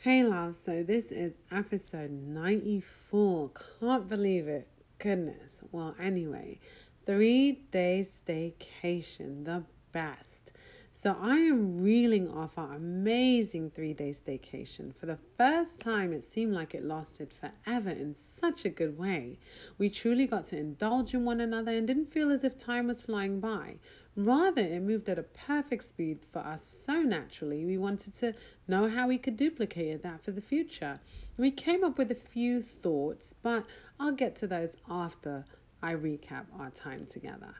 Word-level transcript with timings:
Hey 0.00 0.22
love, 0.22 0.54
so 0.54 0.84
this 0.84 1.10
is 1.10 1.34
episode 1.50 2.12
94. 2.12 3.50
Can't 3.80 4.08
believe 4.08 4.46
it. 4.46 4.68
Goodness. 5.00 5.64
Well, 5.72 5.96
anyway, 6.00 6.60
three 7.04 7.64
day 7.72 8.06
staycation, 8.08 9.44
the 9.44 9.64
best. 9.90 10.37
So 11.00 11.16
I 11.20 11.36
am 11.36 11.80
reeling 11.80 12.28
off 12.28 12.58
our 12.58 12.74
amazing 12.74 13.70
three 13.70 13.92
day 13.92 14.10
staycation. 14.10 14.92
For 14.92 15.06
the 15.06 15.20
first 15.36 15.78
time, 15.78 16.12
it 16.12 16.24
seemed 16.24 16.52
like 16.52 16.74
it 16.74 16.84
lasted 16.84 17.32
forever 17.32 17.90
in 17.90 18.16
such 18.16 18.64
a 18.64 18.68
good 18.68 18.98
way. 18.98 19.38
We 19.78 19.90
truly 19.90 20.26
got 20.26 20.48
to 20.48 20.58
indulge 20.58 21.14
in 21.14 21.24
one 21.24 21.40
another 21.40 21.70
and 21.70 21.86
didn't 21.86 22.12
feel 22.12 22.32
as 22.32 22.42
if 22.42 22.56
time 22.56 22.88
was 22.88 23.00
flying 23.00 23.38
by. 23.38 23.76
Rather, 24.16 24.60
it 24.60 24.82
moved 24.82 25.08
at 25.08 25.20
a 25.20 25.22
perfect 25.22 25.84
speed 25.84 26.18
for 26.32 26.40
us 26.40 26.64
so 26.64 27.00
naturally, 27.00 27.64
we 27.64 27.78
wanted 27.78 28.14
to 28.14 28.34
know 28.66 28.88
how 28.88 29.06
we 29.06 29.18
could 29.18 29.36
duplicate 29.36 30.02
that 30.02 30.24
for 30.24 30.32
the 30.32 30.40
future. 30.40 30.98
We 31.36 31.52
came 31.52 31.84
up 31.84 31.96
with 31.96 32.10
a 32.10 32.16
few 32.16 32.60
thoughts, 32.60 33.36
but 33.40 33.64
I'll 34.00 34.10
get 34.10 34.34
to 34.38 34.48
those 34.48 34.76
after 34.90 35.44
I 35.80 35.94
recap 35.94 36.46
our 36.58 36.70
time 36.70 37.06
together. 37.06 37.54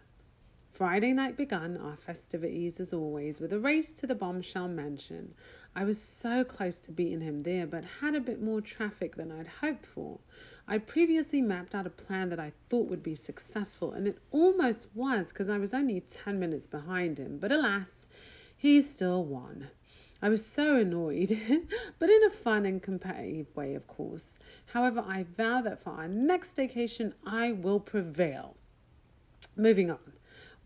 Friday 0.78 1.12
night 1.12 1.37
began 1.37 1.77
our 1.77 1.96
festivities 1.96 2.78
as 2.78 2.92
always 2.92 3.41
with 3.41 3.52
a 3.52 3.59
race 3.59 3.91
to 3.91 4.06
the 4.06 4.14
bombshell 4.14 4.69
mansion. 4.69 5.34
I 5.74 5.82
was 5.82 6.00
so 6.00 6.45
close 6.45 6.78
to 6.78 6.92
beating 6.92 7.20
him 7.20 7.41
there, 7.41 7.66
but 7.66 7.82
had 8.00 8.14
a 8.14 8.20
bit 8.20 8.41
more 8.41 8.60
traffic 8.60 9.16
than 9.16 9.33
I'd 9.33 9.48
hoped 9.48 9.86
for. 9.86 10.20
I'd 10.69 10.86
previously 10.86 11.42
mapped 11.42 11.74
out 11.74 11.88
a 11.88 11.91
plan 11.91 12.28
that 12.28 12.38
I 12.38 12.52
thought 12.69 12.88
would 12.91 13.02
be 13.02 13.16
successful, 13.16 13.91
and 13.91 14.06
it 14.06 14.19
almost 14.30 14.86
was 14.95 15.30
because 15.30 15.48
I 15.48 15.59
was 15.59 15.74
only 15.74 16.00
10 16.00 16.38
minutes 16.38 16.69
behind 16.69 17.19
him, 17.19 17.38
but 17.38 17.50
alas, 17.50 18.06
he 18.56 18.80
still 18.80 19.24
won. 19.24 19.66
I 20.22 20.28
was 20.28 20.47
so 20.47 20.77
annoyed, 20.77 21.36
but 21.98 22.08
in 22.08 22.22
a 22.22 22.30
fun 22.30 22.66
and 22.66 22.80
competitive 22.80 23.48
way, 23.56 23.74
of 23.74 23.88
course. 23.88 24.38
However, 24.66 25.05
I 25.05 25.25
vow 25.36 25.60
that 25.62 25.83
for 25.83 25.91
our 25.91 26.06
next 26.06 26.55
vacation, 26.55 27.14
I 27.27 27.50
will 27.50 27.81
prevail. 27.81 28.55
Moving 29.56 29.91
on. 29.91 29.98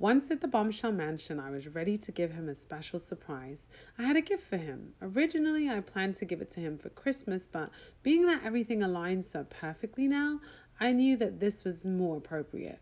Once 0.03 0.33
at 0.33 0.41
the 0.41 0.49
Bombshell 0.49 0.91
Mansion, 0.91 1.39
I 1.39 1.51
was 1.51 1.69
ready 1.69 1.97
to 1.97 2.11
give 2.11 2.33
him 2.33 2.49
a 2.49 2.57
special 2.57 2.99
surprise. 2.99 3.69
I 3.97 4.03
had 4.03 4.17
a 4.17 4.21
gift 4.21 4.43
for 4.43 4.57
him. 4.57 4.93
Originally, 5.01 5.71
I 5.71 5.79
planned 5.79 6.17
to 6.17 6.25
give 6.25 6.43
it 6.43 6.51
to 6.51 6.61
him 6.61 6.77
for 6.77 6.89
Christmas, 6.89 7.47
but 7.47 7.71
being 8.03 8.27
that 8.27 8.43
everything 8.43 8.81
aligns 8.81 9.27
so 9.27 9.47
perfectly 9.49 10.09
now, 10.09 10.41
I 10.81 10.91
knew 10.91 11.17
that 11.19 11.39
this 11.39 11.63
was 11.63 11.87
more 11.87 12.17
appropriate. 12.17 12.81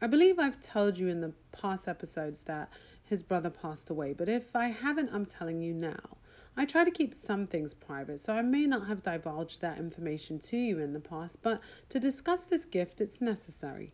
I 0.00 0.06
believe 0.06 0.38
I've 0.38 0.62
told 0.62 0.96
you 0.96 1.08
in 1.08 1.20
the 1.20 1.32
past 1.50 1.88
episodes 1.88 2.44
that 2.44 2.70
his 3.02 3.20
brother 3.20 3.50
passed 3.50 3.90
away, 3.90 4.12
but 4.12 4.28
if 4.28 4.54
I 4.54 4.68
haven't, 4.68 5.10
I'm 5.12 5.26
telling 5.26 5.60
you 5.60 5.74
now. 5.74 6.18
I 6.56 6.66
try 6.66 6.84
to 6.84 6.92
keep 6.92 7.14
some 7.14 7.48
things 7.48 7.74
private, 7.74 8.20
so 8.20 8.32
I 8.32 8.42
may 8.42 8.64
not 8.66 8.86
have 8.86 9.02
divulged 9.02 9.60
that 9.60 9.78
information 9.78 10.38
to 10.38 10.56
you 10.56 10.78
in 10.78 10.92
the 10.92 11.00
past, 11.00 11.42
but 11.42 11.60
to 11.88 11.98
discuss 11.98 12.44
this 12.44 12.64
gift, 12.64 13.00
it's 13.00 13.20
necessary. 13.20 13.92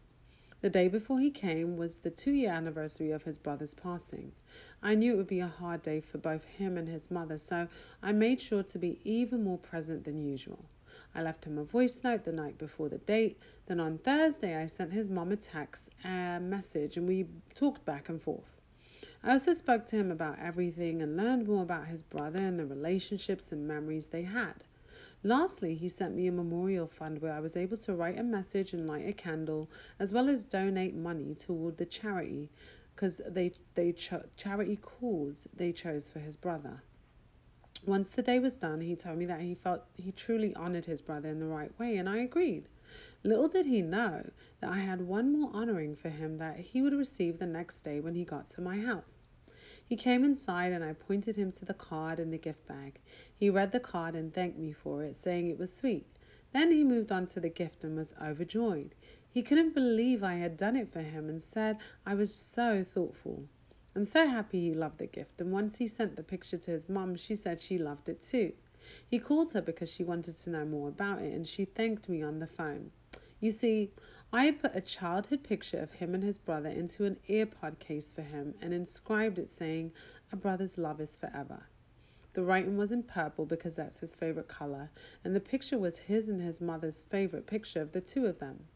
The 0.63 0.71
day 0.71 0.89
before 0.89 1.21
he 1.21 1.31
came 1.31 1.77
was 1.77 1.99
the 1.99 2.11
two 2.11 2.33
year 2.33 2.51
anniversary 2.51 3.11
of 3.11 3.25
his 3.25 3.39
brother's 3.39 3.75
passing. 3.75 4.33
I 4.83 4.95
knew 4.95 5.13
it 5.13 5.17
would 5.17 5.27
be 5.27 5.41
a 5.41 5.47
hard 5.47 5.83
day 5.83 6.01
for 6.01 6.17
both 6.17 6.47
him 6.47 6.79
and 6.79 6.89
his 6.89 7.11
mother, 7.11 7.37
so 7.37 7.69
I 8.03 8.13
made 8.13 8.41
sure 8.41 8.63
to 8.63 8.79
be 8.79 8.99
even 9.05 9.45
more 9.45 9.59
present 9.59 10.05
than 10.05 10.25
usual. 10.25 10.65
I 11.15 11.23
left 11.23 11.45
him 11.45 11.59
a 11.59 11.65
voice 11.65 12.03
note 12.03 12.25
the 12.25 12.33
night 12.33 12.57
before 12.57 12.89
the 12.89 12.97
date. 12.97 13.39
Then 13.67 13.81
on 13.81 13.99
Thursday, 13.99 14.57
I 14.57 14.65
sent 14.65 14.95
his 14.95 15.11
mom 15.11 15.31
a 15.31 15.37
text, 15.37 15.91
a 16.05 16.41
message, 16.41 16.97
and 16.97 17.07
we 17.07 17.27
talked 17.55 17.85
back 17.85 18.09
and 18.09 18.21
forth. 18.23 18.61
I 19.23 19.33
also 19.33 19.53
spoke 19.53 19.85
to 19.87 19.97
him 19.97 20.11
about 20.11 20.39
everything 20.39 21.03
and 21.03 21.19
learned 21.19 21.49
more 21.49 21.65
about 21.65 21.89
his 21.89 22.03
brother 22.03 22.39
and 22.39 22.59
the 22.59 22.65
relationships 22.65 23.53
and 23.53 23.69
memories 23.69 24.07
they 24.07 24.23
had. 24.23 24.55
Lastly, 25.27 25.75
he 25.75 25.89
sent 25.89 26.15
me 26.15 26.29
a 26.29 26.31
memorial 26.31 26.87
fund 26.87 27.21
where 27.21 27.33
I 27.33 27.41
was 27.41 27.57
able 27.57 27.77
to 27.79 27.97
write 27.97 28.17
a 28.17 28.23
message 28.23 28.73
and 28.73 28.87
light 28.87 29.09
a 29.09 29.13
candle, 29.13 29.69
as 29.99 30.13
well 30.13 30.29
as 30.29 30.45
donate 30.45 30.95
money 30.95 31.35
toward 31.35 31.79
the 31.79 31.85
charity 31.85 32.49
because 32.95 33.21
they 33.27 33.53
they 33.75 33.91
cho- 33.91 34.23
charity 34.37 34.77
cause 34.77 35.49
they 35.53 35.73
chose 35.73 36.07
for 36.07 36.21
his 36.21 36.37
brother. 36.37 36.81
Once 37.85 38.11
the 38.11 38.23
day 38.23 38.39
was 38.39 38.55
done, 38.55 38.81
he 38.81 38.95
told 38.95 39.19
me 39.19 39.27
that 39.27 39.41
he 39.41 39.57
felt 39.57 39.83
he 39.97 40.13
truly 40.13 40.55
honored 40.55 40.85
his 40.85 41.03
brother 41.03 41.29
in 41.29 41.41
the 41.41 41.47
right 41.49 41.77
way, 41.77 41.97
and 41.97 42.09
I 42.09 42.19
agreed. 42.19 42.69
Little 43.25 43.49
did 43.49 43.67
he 43.67 43.83
know 43.83 44.31
that 44.61 44.71
I 44.71 44.79
had 44.79 45.01
one 45.01 45.33
more 45.33 45.51
honoring 45.53 45.97
for 45.97 46.09
him 46.09 46.39
that 46.39 46.61
he 46.61 46.83
would 46.83 46.95
receive 46.95 47.41
the 47.41 47.47
next 47.47 47.81
day 47.81 47.99
when 47.99 48.15
he 48.15 48.25
got 48.25 48.49
to 48.51 48.61
my 48.61 48.79
house. 48.79 49.26
He 49.89 49.97
came 49.97 50.25
inside 50.25 50.73
and 50.73 50.83
I 50.83 50.95
pointed 50.95 51.37
him 51.37 51.53
to 51.53 51.65
the 51.65 51.73
card 51.73 52.19
in 52.19 52.31
the 52.31 52.39
gift 52.39 52.67
bag. 52.67 52.99
He 53.39 53.49
read 53.49 53.71
the 53.71 53.79
card 53.79 54.17
and 54.17 54.35
thanked 54.35 54.59
me 54.59 54.73
for 54.73 55.05
it, 55.05 55.17
saying 55.17 55.49
it 55.49 55.59
was 55.59 55.73
sweet. 55.73 56.07
Then 56.53 56.73
he 56.73 56.83
moved 56.83 57.13
on 57.13 57.27
to 57.29 57.41
the 57.41 57.49
gift 57.49 57.85
and 57.85 57.97
was 57.97 58.13
overjoyed. 58.21 58.95
He 59.31 59.43
couldn't 59.43 59.75
believe 59.75 60.25
I 60.25 60.35
had 60.35 60.57
done 60.57 60.75
it 60.77 60.93
for 60.93 61.03
him 61.03 61.29
and 61.29 61.43
said 61.43 61.79
I 62.05 62.15
was 62.15 62.35
so 62.35 62.83
thoughtful. 62.83 63.45
I'm 63.95 64.05
so 64.05 64.27
happy 64.27 64.61
he 64.61 64.75
loved 64.75 64.99
the 64.99 65.07
gift, 65.07 65.41
and 65.41 65.53
once 65.53 65.77
he 65.77 65.87
sent 65.87 66.17
the 66.17 66.23
picture 66.23 66.59
to 66.59 66.71
his 66.71 66.89
mum, 66.89 67.15
she 67.15 67.37
said 67.37 67.61
she 67.61 67.79
loved 67.79 68.09
it 68.09 68.23
too. 68.23 68.53
He 69.09 69.19
called 69.19 69.53
her 69.53 69.63
because 69.63 69.91
she 69.91 70.05
wanted 70.05 70.39
to 70.39 70.51
know 70.51 70.65
more 70.65 70.89
about 70.89 71.23
it, 71.23 71.33
and 71.33 71.47
she 71.47 71.65
thanked 71.65 72.09
me 72.09 72.23
on 72.23 72.41
the 72.41 72.47
phone. 72.47 72.91
You 73.41 73.51
see, 73.53 73.91
I 74.33 74.47
had 74.47 74.61
put 74.61 74.75
a 74.75 74.81
childhood 74.81 75.45
picture 75.45 75.79
of 75.79 75.93
him 75.93 76.13
and 76.13 76.25
his 76.25 76.37
brother 76.37 76.69
into 76.69 77.05
an 77.05 77.17
AirPod 77.29 77.79
case 77.79 78.11
for 78.11 78.23
him 78.23 78.55
and 78.61 78.75
inscribed 78.75 79.39
it 79.39 79.49
saying, 79.49 79.93
A 80.33 80.37
brother's 80.37 80.77
love 80.77 81.01
is 81.01 81.17
forever. 81.17 81.63
The 82.33 82.43
writing 82.43 82.77
was 82.77 82.91
in 82.91 83.05
purple 83.05 83.47
because 83.47 83.77
that's 83.77 84.01
his 84.01 84.17
favorite 84.17 84.49
color, 84.49 84.91
and 85.23 85.35
the 85.35 85.41
picture 85.41 85.79
was 85.79 85.97
his 85.99 86.29
and 86.29 86.43
his 86.43 86.61
mother's 86.61 87.03
favorite 87.03 87.47
picture 87.47 87.81
of 87.81 87.93
the 87.93 88.01
two 88.01 88.27
of 88.27 88.41
them. 88.41 88.67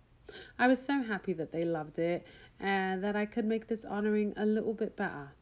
I 0.56 0.68
was 0.68 0.80
so 0.80 1.02
happy 1.02 1.32
that 1.32 1.50
they 1.50 1.64
loved 1.64 1.98
it 1.98 2.24
and 2.60 3.02
that 3.02 3.16
I 3.16 3.26
could 3.26 3.44
make 3.44 3.66
this 3.66 3.84
honoring 3.84 4.32
a 4.36 4.46
little 4.46 4.72
bit 4.72 4.94
better. 4.94 5.32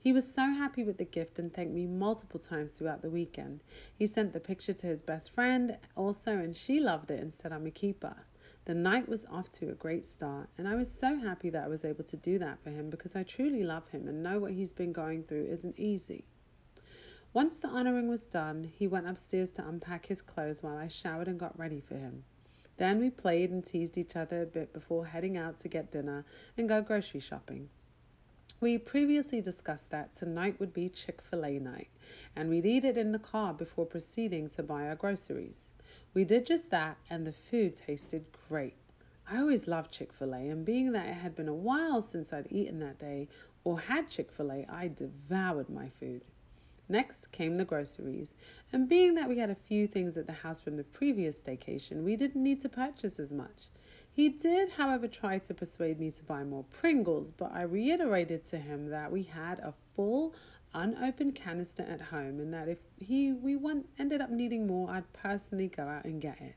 He 0.00 0.12
was 0.12 0.28
so 0.28 0.42
happy 0.42 0.82
with 0.82 0.96
the 0.98 1.04
gift 1.04 1.38
and 1.38 1.54
thanked 1.54 1.72
me 1.72 1.86
multiple 1.86 2.40
times 2.40 2.72
throughout 2.72 3.02
the 3.02 3.10
weekend. 3.10 3.62
He 3.96 4.06
sent 4.06 4.32
the 4.32 4.40
picture 4.40 4.72
to 4.72 4.86
his 4.88 5.02
best 5.02 5.30
friend 5.30 5.78
also, 5.96 6.36
and 6.36 6.56
she 6.56 6.80
loved 6.80 7.12
it 7.12 7.20
and 7.20 7.32
said 7.32 7.52
I'm 7.52 7.66
a 7.66 7.70
keeper. 7.70 8.16
The 8.64 8.74
night 8.74 9.08
was 9.08 9.24
off 9.24 9.50
to 9.52 9.70
a 9.70 9.74
great 9.74 10.04
start, 10.04 10.48
and 10.56 10.68
I 10.68 10.76
was 10.76 10.88
so 10.88 11.18
happy 11.18 11.50
that 11.50 11.64
I 11.64 11.68
was 11.68 11.84
able 11.84 12.04
to 12.04 12.16
do 12.16 12.38
that 12.38 12.60
for 12.60 12.70
him 12.70 12.90
because 12.90 13.16
I 13.16 13.24
truly 13.24 13.64
love 13.64 13.88
him 13.88 14.06
and 14.06 14.22
know 14.22 14.38
what 14.38 14.52
he's 14.52 14.72
been 14.72 14.92
going 14.92 15.24
through 15.24 15.46
isn't 15.46 15.80
easy. 15.80 16.24
Once 17.32 17.58
the 17.58 17.66
honoring 17.66 18.06
was 18.06 18.22
done, 18.22 18.62
he 18.62 18.86
went 18.86 19.08
upstairs 19.08 19.50
to 19.52 19.66
unpack 19.66 20.06
his 20.06 20.22
clothes 20.22 20.62
while 20.62 20.76
I 20.76 20.86
showered 20.86 21.26
and 21.26 21.40
got 21.40 21.58
ready 21.58 21.80
for 21.80 21.96
him. 21.96 22.22
Then 22.76 23.00
we 23.00 23.10
played 23.10 23.50
and 23.50 23.66
teased 23.66 23.98
each 23.98 24.14
other 24.14 24.42
a 24.42 24.46
bit 24.46 24.72
before 24.72 25.06
heading 25.06 25.36
out 25.36 25.58
to 25.60 25.68
get 25.68 25.90
dinner 25.90 26.24
and 26.56 26.68
go 26.68 26.82
grocery 26.82 27.20
shopping. 27.20 27.68
We 28.60 28.78
previously 28.78 29.40
discussed 29.40 29.90
that 29.90 30.14
tonight 30.14 30.60
would 30.60 30.72
be 30.72 30.88
Chick 30.88 31.20
fil 31.20 31.44
A 31.44 31.58
night, 31.58 31.88
and 32.36 32.48
we'd 32.48 32.64
eat 32.64 32.84
it 32.84 32.96
in 32.96 33.10
the 33.10 33.18
car 33.18 33.52
before 33.52 33.86
proceeding 33.86 34.48
to 34.50 34.62
buy 34.62 34.86
our 34.86 34.94
groceries. 34.94 35.64
We 36.14 36.24
did 36.24 36.44
just 36.44 36.68
that, 36.68 36.98
and 37.08 37.26
the 37.26 37.32
food 37.32 37.74
tasted 37.74 38.26
great. 38.46 38.74
I 39.26 39.38
always 39.38 39.66
loved 39.66 39.92
Chick 39.92 40.12
fil 40.12 40.34
A, 40.34 40.48
and 40.48 40.62
being 40.62 40.92
that 40.92 41.08
it 41.08 41.14
had 41.14 41.34
been 41.34 41.48
a 41.48 41.54
while 41.54 42.02
since 42.02 42.34
I'd 42.34 42.52
eaten 42.52 42.80
that 42.80 42.98
day 42.98 43.28
or 43.64 43.80
had 43.80 44.10
Chick 44.10 44.30
fil 44.30 44.52
A, 44.52 44.66
I 44.68 44.88
devoured 44.88 45.70
my 45.70 45.88
food. 45.88 46.22
Next 46.86 47.32
came 47.32 47.56
the 47.56 47.64
groceries, 47.64 48.34
and 48.74 48.90
being 48.90 49.14
that 49.14 49.28
we 49.30 49.38
had 49.38 49.48
a 49.48 49.54
few 49.54 49.86
things 49.86 50.18
at 50.18 50.26
the 50.26 50.32
house 50.34 50.60
from 50.60 50.76
the 50.76 50.84
previous 50.84 51.40
staycation, 51.40 52.02
we 52.04 52.16
didn't 52.16 52.42
need 52.42 52.60
to 52.60 52.68
purchase 52.68 53.18
as 53.18 53.32
much. 53.32 53.70
He 54.12 54.28
did, 54.28 54.68
however, 54.68 55.08
try 55.08 55.38
to 55.38 55.54
persuade 55.54 55.98
me 55.98 56.10
to 56.10 56.24
buy 56.24 56.44
more 56.44 56.64
Pringles, 56.64 57.30
but 57.30 57.52
I 57.52 57.62
reiterated 57.62 58.44
to 58.48 58.58
him 58.58 58.90
that 58.90 59.10
we 59.10 59.22
had 59.22 59.60
a 59.60 59.72
full 59.96 60.34
unopened 60.74 61.34
canister 61.34 61.82
at 61.82 62.00
home 62.00 62.40
and 62.40 62.52
that 62.54 62.68
if 62.68 62.78
he 62.98 63.32
we 63.32 63.56
went, 63.56 63.88
ended 63.98 64.20
up 64.20 64.30
needing 64.30 64.66
more, 64.66 64.90
I'd 64.90 65.12
personally 65.12 65.68
go 65.68 65.84
out 65.88 66.04
and 66.04 66.20
get 66.20 66.40
it. 66.40 66.54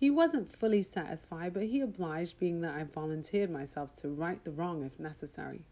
He 0.00 0.10
wasn't 0.10 0.50
fully 0.50 0.82
satisfied, 0.82 1.52
but 1.52 1.64
he 1.64 1.82
obliged, 1.82 2.38
being 2.38 2.62
that 2.62 2.74
I 2.74 2.84
volunteered 2.84 3.50
myself 3.50 3.94
to 3.96 4.08
right 4.08 4.42
the 4.44 4.50
wrong 4.50 4.82
if 4.82 4.98
necessary. 4.98 5.62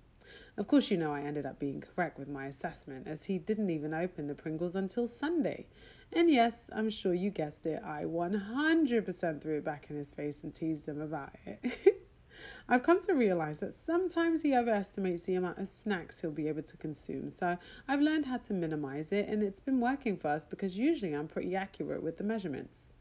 Of 0.59 0.67
course, 0.67 0.91
you 0.91 0.99
know 0.99 1.15
I 1.15 1.23
ended 1.23 1.47
up 1.47 1.59
being 1.59 1.81
correct 1.81 2.19
with 2.19 2.29
my 2.29 2.47
assessment, 2.47 3.07
as 3.07 3.25
he 3.25 3.39
didn't 3.39 3.71
even 3.71 3.95
open 3.95 4.27
the 4.27 4.35
Pringles 4.35 4.75
until 4.75 5.09
Sunday. 5.09 5.67
And 6.13 6.31
yes, 6.31 6.69
I'm 6.75 6.91
sure 6.91 7.15
you 7.15 7.31
guessed 7.31 7.65
it, 7.65 7.83
I 7.83 8.05
100% 8.05 9.41
threw 9.41 9.57
it 9.57 9.65
back 9.65 9.87
in 9.89 9.97
his 9.97 10.11
face 10.11 10.43
and 10.43 10.55
teased 10.55 10.87
him 10.87 11.01
about 11.01 11.31
it. 11.47 12.05
I've 12.71 12.83
come 12.83 13.01
to 13.05 13.15
realize 13.15 13.61
that 13.61 13.73
sometimes 13.73 14.43
he 14.43 14.55
overestimates 14.55 15.23
the 15.23 15.37
amount 15.37 15.57
of 15.57 15.71
snacks 15.71 16.21
he'll 16.21 16.31
be 16.31 16.49
able 16.49 16.65
to 16.65 16.77
consume, 16.77 17.31
so 17.31 17.57
I've 17.89 18.03
learned 18.03 18.27
how 18.27 18.37
to 18.37 18.53
minimize 18.53 19.11
it, 19.11 19.27
and 19.27 19.43
it's 19.43 19.59
been 19.59 19.81
working 19.81 20.19
for 20.19 20.29
us 20.29 20.45
because 20.45 20.77
usually 20.77 21.15
I'm 21.15 21.29
pretty 21.29 21.57
accurate 21.57 22.03
with 22.03 22.19
the 22.19 22.25
measurements. 22.25 22.93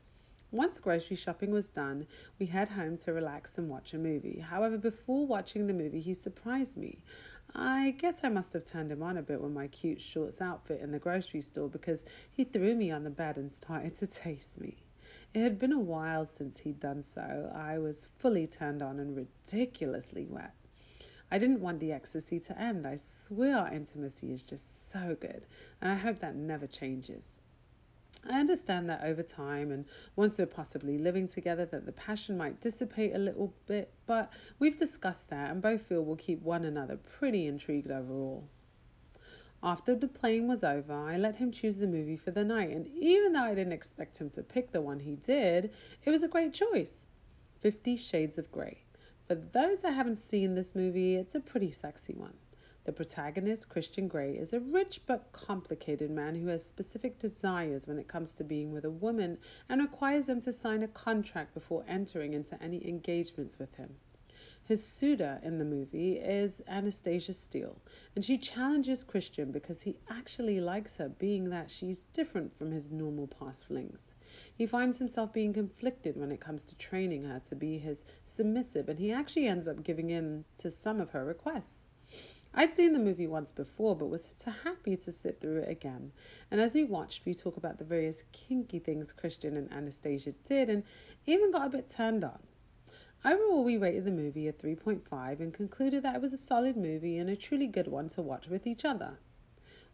Once 0.52 0.80
grocery 0.80 1.18
shopping 1.18 1.52
was 1.52 1.68
done, 1.68 2.08
we 2.40 2.46
head 2.46 2.70
home 2.70 2.96
to 3.00 3.12
relax 3.12 3.58
and 3.58 3.68
watch 3.68 3.94
a 3.94 3.98
movie. 3.98 4.40
However, 4.40 4.78
before 4.78 5.28
watching 5.28 5.68
the 5.68 5.74
movie, 5.74 6.00
he 6.00 6.14
surprised 6.14 6.78
me. 6.78 7.00
I 7.54 7.92
guess 7.98 8.22
I 8.24 8.30
must 8.30 8.54
have 8.54 8.64
turned 8.64 8.94
him 8.94 9.04
on 9.04 9.18
a 9.18 9.22
bit 9.22 9.42
with 9.42 9.52
my 9.52 9.68
cute 9.68 10.00
shorts 10.00 10.40
outfit 10.40 10.80
in 10.80 10.94
the 10.94 11.00
grocery 11.00 11.42
store 11.42 11.68
because 11.68 12.06
he 12.32 12.46
threw 12.46 12.74
me 12.74 12.90
on 12.90 13.04
the 13.04 13.10
bed 13.10 13.36
and 13.36 13.52
started 13.52 13.98
to 14.00 14.08
taste 14.08 14.62
me. 14.62 14.78
It 15.34 15.42
had 15.42 15.60
been 15.60 15.74
a 15.74 15.80
while 15.80 16.26
since 16.26 16.60
he'd 16.60 16.80
done 16.80 17.04
so. 17.04 17.52
I 17.54 17.78
was 17.80 18.08
fully 18.18 18.48
turned 18.48 18.82
on 18.82 19.00
and 19.00 19.16
ridiculously 19.16 20.26
wet. 20.26 20.54
I 21.30 21.38
didn't 21.38 21.60
want 21.60 21.80
the 21.80 21.92
ecstasy 21.92 22.40
to 22.40 22.58
end. 22.58 22.88
I 22.88 22.96
swear 22.96 23.58
our 23.58 23.74
intimacy 23.74 24.32
is 24.32 24.44
just 24.44 24.90
so 24.90 25.18
good, 25.20 25.46
and 25.82 25.92
I 25.92 25.96
hope 25.96 26.20
that 26.20 26.36
never 26.36 26.66
changes. 26.66 27.40
I 28.26 28.40
understand 28.40 28.90
that 28.90 29.04
over 29.04 29.22
time 29.22 29.72
and 29.72 29.86
once 30.16 30.38
we're 30.38 30.48
possibly 30.48 30.98
living 30.98 31.28
together 31.28 31.66
that 31.66 31.86
the 31.86 31.92
passion 31.92 32.38
might 32.38 32.62
dissipate 32.62 33.14
a 33.14 33.20
little 33.20 33.54
bit, 33.68 33.94
but 34.06 34.32
we've 34.60 34.80
discussed 34.80 35.30
that 35.30 35.52
and 35.52 35.62
both 35.62 35.82
feel 35.84 36.04
we'll 36.04 36.16
keep 36.16 36.42
one 36.42 36.66
another 36.66 36.98
pretty 36.98 37.48
intrigued 37.48 37.92
overall. 37.92 38.48
After 39.64 39.96
the 39.96 40.08
playing 40.08 40.48
was 40.48 40.64
over, 40.64 40.94
I 40.94 41.18
let 41.18 41.38
him 41.38 41.52
choose 41.52 41.80
the 41.80 41.88
movie 41.88 42.16
for 42.16 42.30
the 42.30 42.46
night, 42.46 42.70
and 42.70 42.86
even 42.90 43.34
though 43.34 43.42
I 43.42 43.56
didn't 43.56 43.74
expect 43.74 44.20
him 44.20 44.30
to 44.30 44.44
pick 44.44 44.72
the 44.72 44.84
one 44.84 45.00
he 45.00 45.16
did, 45.16 45.72
it 46.06 46.12
was 46.12 46.22
a 46.22 46.28
great 46.28 46.54
choice 46.54 47.08
Fifty 47.60 47.96
Shades 47.96 48.38
of 48.38 48.52
Grey. 48.52 48.84
For 49.26 49.34
those 49.34 49.82
that 49.82 49.94
haven't 49.94 50.18
seen 50.18 50.54
this 50.54 50.76
movie, 50.76 51.16
it's 51.16 51.34
a 51.34 51.40
pretty 51.40 51.72
sexy 51.72 52.14
one. 52.14 52.38
The 52.84 52.94
protagonist, 52.94 53.68
Christian 53.68 54.08
Grey, 54.08 54.38
is 54.38 54.54
a 54.54 54.60
rich 54.60 55.02
but 55.08 55.32
complicated 55.32 56.12
man 56.12 56.36
who 56.36 56.50
has 56.50 56.64
specific 56.64 57.18
desires 57.18 57.88
when 57.88 57.98
it 57.98 58.08
comes 58.08 58.36
to 58.36 58.44
being 58.44 58.72
with 58.72 58.86
a 58.86 58.92
woman 58.92 59.40
and 59.70 59.82
requires 59.82 60.28
them 60.28 60.40
to 60.42 60.54
sign 60.54 60.84
a 60.84 60.88
contract 60.88 61.56
before 61.56 61.84
entering 61.88 62.34
into 62.34 62.62
any 62.62 62.88
engagements 62.88 63.58
with 63.58 63.74
him. 63.74 63.98
His 64.68 64.84
suitor 64.84 65.40
in 65.44 65.60
the 65.60 65.64
movie 65.64 66.18
is 66.20 66.62
Anastasia 66.68 67.34
Steele, 67.34 67.78
and 68.14 68.26
she 68.26 68.38
challenges 68.38 69.02
Christian 69.02 69.50
because 69.50 69.82
he 69.82 69.98
actually 70.10 70.60
likes 70.60 70.98
her, 70.98 71.08
being 71.08 71.50
that 71.52 71.72
she's 71.72 72.08
different 72.08 72.54
from 72.58 72.72
his 72.72 72.92
normal 72.92 73.28
past 73.28 73.68
flings. 73.68 74.14
He 74.54 74.66
finds 74.66 74.98
himself 74.98 75.32
being 75.32 75.54
conflicted 75.54 76.18
when 76.18 76.34
it 76.34 76.42
comes 76.42 76.66
to 76.66 76.76
training 76.76 77.24
her 77.24 77.40
to 77.46 77.56
be 77.56 77.78
his 77.78 78.04
submissive, 78.26 78.90
and 78.90 79.00
he 79.00 79.10
actually 79.10 79.48
ends 79.48 79.70
up 79.70 79.84
giving 79.84 80.10
in 80.10 80.44
to 80.58 80.70
some 80.70 81.00
of 81.00 81.12
her 81.12 81.24
requests. 81.24 81.86
I'd 82.54 82.74
seen 82.74 82.92
the 82.92 83.00
movie 83.00 83.26
once 83.26 83.54
before, 83.54 83.96
but 83.96 84.08
was 84.08 84.34
too 84.34 84.52
happy 84.52 84.98
to 84.98 85.14
sit 85.14 85.40
through 85.40 85.60
it 85.60 85.70
again. 85.70 86.12
And 86.52 86.60
as 86.60 86.74
we 86.74 86.84
watched, 86.84 87.26
we 87.26 87.34
talk 87.34 87.56
about 87.56 87.78
the 87.78 87.86
various 87.86 88.22
kinky 88.34 88.80
things 88.80 89.14
Christian 89.14 89.56
and 89.56 89.72
Anastasia 89.72 90.34
did, 90.44 90.70
and 90.70 90.84
even 91.26 91.52
got 91.54 91.68
a 91.68 91.70
bit 91.70 91.90
turned 91.90 92.26
on. 92.26 92.40
Overall, 93.26 93.64
we 93.64 93.78
rated 93.78 94.06
the 94.06 94.12
movie 94.12 94.48
a 94.48 94.54
3.5 94.54 95.40
and 95.40 95.54
concluded 95.54 96.04
that 96.04 96.16
it 96.16 96.22
was 96.22 96.34
a 96.34 96.38
solid 96.38 96.78
movie 96.78 97.18
and 97.18 97.30
a 97.30 97.36
truly 97.36 97.66
good 97.66 97.88
one 97.88 98.08
to 98.10 98.22
watch 98.22 98.48
with 98.48 98.68
each 98.68 98.86
other. 98.86 99.18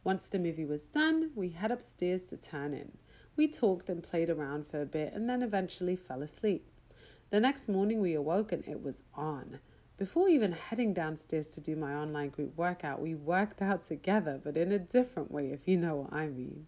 Once 0.04 0.28
the 0.28 0.38
movie 0.38 0.66
was 0.66 0.84
done, 0.84 1.31
we 1.34 1.48
head 1.48 1.72
upstairs 1.72 2.25
to 2.25 2.36
turn 2.36 2.74
in. 2.74 2.92
We 3.38 3.48
talked 3.48 3.90
and 3.90 4.04
played 4.04 4.30
around 4.30 4.68
for 4.68 4.81
a 4.81 4.86
bit 4.86 5.14
and 5.14 5.30
then 5.30 5.42
eventually 5.42 5.96
fell 5.96 6.22
asleep. 6.22 6.68
The 7.30 7.40
next 7.40 7.70
morning 7.70 8.02
we 8.02 8.14
awoke 8.14 8.52
and 8.52 8.68
it 8.68 8.84
was 8.84 9.04
on. 9.14 9.60
Before 9.96 10.28
even 10.28 10.52
heading 10.52 10.94
downstairs 10.94 11.48
to 11.48 11.62
do 11.62 11.78
my 11.78 11.96
online 11.96 12.30
group 12.30 12.58
workout, 12.58 13.02
we 13.02 13.16
worked 13.16 13.62
out 13.62 13.86
together, 13.86 14.42
but 14.44 14.58
in 14.58 14.74
a 14.74 14.80
different 14.80 15.31
way, 15.31 15.52
if 15.52 15.66
you 15.66 15.78
know 15.78 15.96
what 15.96 16.12
I 16.12 16.28
mean. 16.28 16.68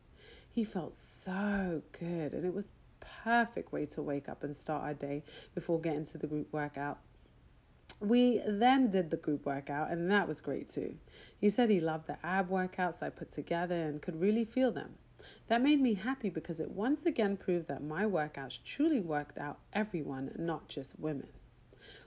He 0.49 0.63
felt 0.63 0.95
so 0.95 1.81
good 1.99 2.33
and 2.33 2.45
it 2.45 2.53
was 2.53 2.71
perfect 3.23 3.71
way 3.71 3.85
to 3.87 4.01
wake 4.01 4.29
up 4.29 4.43
and 4.43 4.55
start 4.55 4.83
our 4.83 4.93
day 4.93 5.23
before 5.53 5.79
getting 5.79 6.05
to 6.05 6.17
the 6.17 6.27
group 6.27 6.51
workout. 6.51 6.99
We 7.99 8.41
then 8.45 8.89
did 8.89 9.09
the 9.09 9.17
group 9.17 9.45
workout, 9.45 9.91
and 9.91 10.11
that 10.11 10.27
was 10.27 10.41
great 10.41 10.69
too. 10.69 10.97
He 11.39 11.49
said 11.49 11.69
he 11.69 11.79
loved 11.79 12.07
the 12.07 12.17
ab 12.25 12.49
workouts 12.49 13.01
I 13.01 13.09
put 13.09 13.31
together 13.31 13.75
and 13.75 14.01
could 14.01 14.19
really 14.19 14.45
feel 14.45 14.71
them. 14.71 14.95
That 15.47 15.61
made 15.61 15.79
me 15.79 15.93
happy 15.93 16.29
because 16.29 16.59
it 16.59 16.71
once 16.71 17.05
again 17.05 17.37
proved 17.37 17.67
that 17.67 17.83
my 17.83 18.05
workouts 18.05 18.63
truly 18.63 18.99
worked 18.99 19.37
out 19.37 19.59
everyone, 19.73 20.35
not 20.37 20.67
just 20.67 20.99
women. 20.99 21.29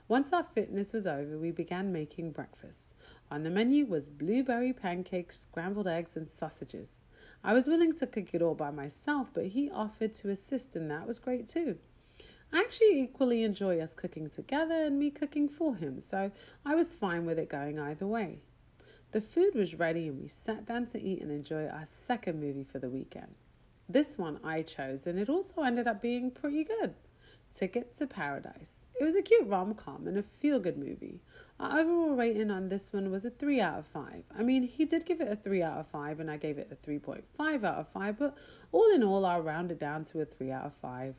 Once 0.07 0.33
our 0.33 0.43
fitness 0.43 0.91
was 0.91 1.05
over, 1.05 1.37
we 1.37 1.51
began 1.51 1.91
making 1.91 2.31
breakfast. 2.31 2.93
On 3.31 3.43
the 3.43 3.49
menu 3.49 3.85
was 3.85 4.09
blueberry 4.09 4.73
pancakes, 4.73 5.39
scrambled 5.39 5.87
eggs, 5.87 6.17
and 6.17 6.29
sausages. 6.29 6.98
I 7.43 7.53
was 7.53 7.67
willing 7.67 7.93
to 7.93 8.07
cook 8.07 8.33
it 8.33 8.41
all 8.41 8.55
by 8.55 8.71
myself, 8.71 9.29
but 9.33 9.45
he 9.45 9.69
offered 9.69 10.13
to 10.15 10.29
assist, 10.29 10.75
and 10.75 10.91
that 10.91 11.07
was 11.07 11.19
great 11.19 11.47
too. 11.47 11.77
I 12.51 12.59
actually 12.59 13.01
equally 13.01 13.43
enjoy 13.43 13.79
us 13.79 13.93
cooking 13.93 14.29
together 14.29 14.75
and 14.85 14.99
me 14.99 15.11
cooking 15.11 15.47
for 15.47 15.75
him, 15.75 16.01
so 16.01 16.31
I 16.65 16.75
was 16.75 16.93
fine 16.93 17.25
with 17.25 17.39
it 17.39 17.47
going 17.47 17.79
either 17.79 18.07
way. 18.07 18.39
The 19.11 19.21
food 19.21 19.55
was 19.55 19.75
ready, 19.75 20.07
and 20.07 20.21
we 20.21 20.27
sat 20.27 20.65
down 20.65 20.85
to 20.87 21.01
eat 21.01 21.21
and 21.21 21.31
enjoy 21.31 21.67
our 21.67 21.85
second 21.85 22.39
movie 22.39 22.63
for 22.63 22.79
the 22.79 22.89
weekend. 22.89 23.33
This 23.87 24.17
one 24.17 24.39
I 24.43 24.61
chose, 24.63 25.07
and 25.07 25.17
it 25.17 25.29
also 25.29 25.61
ended 25.61 25.87
up 25.87 26.01
being 26.01 26.31
pretty 26.31 26.63
good 26.63 26.93
Ticket 27.51 27.95
to 27.95 28.05
Paradise. 28.05 28.78
It 28.99 29.05
was 29.05 29.15
a 29.15 29.21
cute 29.21 29.47
rom 29.47 29.75
com 29.75 30.07
and 30.07 30.17
a 30.17 30.23
feel 30.23 30.59
good 30.59 30.77
movie. 30.77 31.21
Our 31.57 31.79
overall 31.79 32.15
rating 32.15 32.51
on 32.51 32.67
this 32.67 32.91
one 32.91 33.09
was 33.09 33.23
a 33.23 33.29
3 33.29 33.61
out 33.61 33.79
of 33.79 33.87
5. 33.87 34.25
I 34.37 34.43
mean, 34.43 34.63
he 34.63 34.83
did 34.83 35.05
give 35.05 35.21
it 35.21 35.31
a 35.31 35.37
3 35.37 35.63
out 35.63 35.77
of 35.77 35.87
5 35.87 36.19
and 36.19 36.29
I 36.29 36.35
gave 36.35 36.57
it 36.57 36.69
a 36.69 36.75
3.5 36.75 37.63
out 37.63 37.77
of 37.77 37.87
5, 37.87 38.19
but 38.19 38.35
all 38.73 38.93
in 38.93 39.01
all, 39.01 39.25
I'll 39.25 39.41
round 39.41 39.71
it 39.71 39.79
down 39.79 40.03
to 40.03 40.19
a 40.19 40.25
3 40.25 40.51
out 40.51 40.65
of 40.65 40.73
5. 40.81 41.15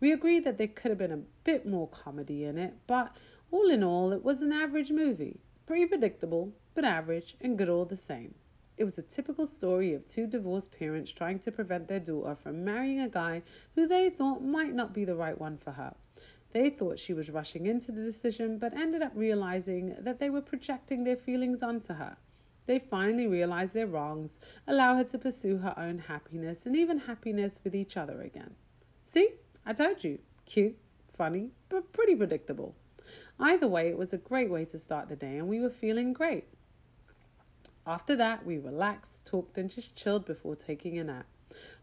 We 0.00 0.10
agreed 0.10 0.42
that 0.44 0.58
there 0.58 0.66
could 0.66 0.90
have 0.90 0.98
been 0.98 1.12
a 1.12 1.22
bit 1.44 1.64
more 1.64 1.86
comedy 1.86 2.46
in 2.46 2.58
it, 2.58 2.74
but 2.88 3.16
all 3.52 3.70
in 3.70 3.84
all, 3.84 4.12
it 4.12 4.24
was 4.24 4.42
an 4.42 4.52
average 4.52 4.90
movie. 4.90 5.38
Pretty 5.66 5.86
predictable, 5.86 6.52
but 6.74 6.84
average 6.84 7.36
and 7.40 7.56
good 7.56 7.68
all 7.68 7.84
the 7.84 7.96
same. 7.96 8.34
It 8.76 8.82
was 8.82 8.98
a 8.98 9.02
typical 9.02 9.46
story 9.46 9.94
of 9.94 10.08
two 10.08 10.26
divorced 10.26 10.72
parents 10.72 11.12
trying 11.12 11.38
to 11.38 11.52
prevent 11.52 11.86
their 11.86 12.00
daughter 12.00 12.34
from 12.34 12.64
marrying 12.64 12.98
a 12.98 13.08
guy 13.08 13.42
who 13.76 13.86
they 13.86 14.10
thought 14.10 14.42
might 14.42 14.74
not 14.74 14.92
be 14.92 15.04
the 15.04 15.14
right 15.14 15.40
one 15.40 15.58
for 15.58 15.70
her. 15.70 15.94
They 16.54 16.70
thought 16.70 17.00
she 17.00 17.12
was 17.14 17.30
rushing 17.30 17.66
into 17.66 17.90
the 17.90 18.04
decision, 18.04 18.58
but 18.58 18.74
ended 18.74 19.02
up 19.02 19.10
realizing 19.16 19.96
that 19.98 20.20
they 20.20 20.30
were 20.30 20.40
projecting 20.40 21.02
their 21.02 21.16
feelings 21.16 21.64
onto 21.64 21.94
her. 21.94 22.16
They 22.66 22.78
finally 22.78 23.26
realize 23.26 23.72
their 23.72 23.88
wrongs, 23.88 24.38
allow 24.68 24.94
her 24.94 25.02
to 25.02 25.18
pursue 25.18 25.56
her 25.56 25.74
own 25.76 25.98
happiness 25.98 26.64
and 26.64 26.76
even 26.76 27.00
happiness 27.00 27.58
with 27.64 27.74
each 27.74 27.96
other 27.96 28.22
again. 28.22 28.54
See, 29.04 29.30
I 29.66 29.72
told 29.72 30.04
you, 30.04 30.20
cute, 30.46 30.78
funny, 31.12 31.50
but 31.68 31.92
pretty 31.92 32.14
predictable. 32.14 32.76
Either 33.40 33.66
way, 33.66 33.88
it 33.88 33.98
was 33.98 34.12
a 34.12 34.18
great 34.18 34.48
way 34.48 34.64
to 34.66 34.78
start 34.78 35.08
the 35.08 35.16
day, 35.16 35.38
and 35.38 35.48
we 35.48 35.58
were 35.58 35.70
feeling 35.70 36.12
great. 36.12 36.46
After 37.84 38.14
that, 38.14 38.46
we 38.46 38.58
relaxed, 38.58 39.26
talked, 39.26 39.58
and 39.58 39.68
just 39.68 39.96
chilled 39.96 40.24
before 40.24 40.54
taking 40.54 41.00
a 41.00 41.04
nap. 41.04 41.26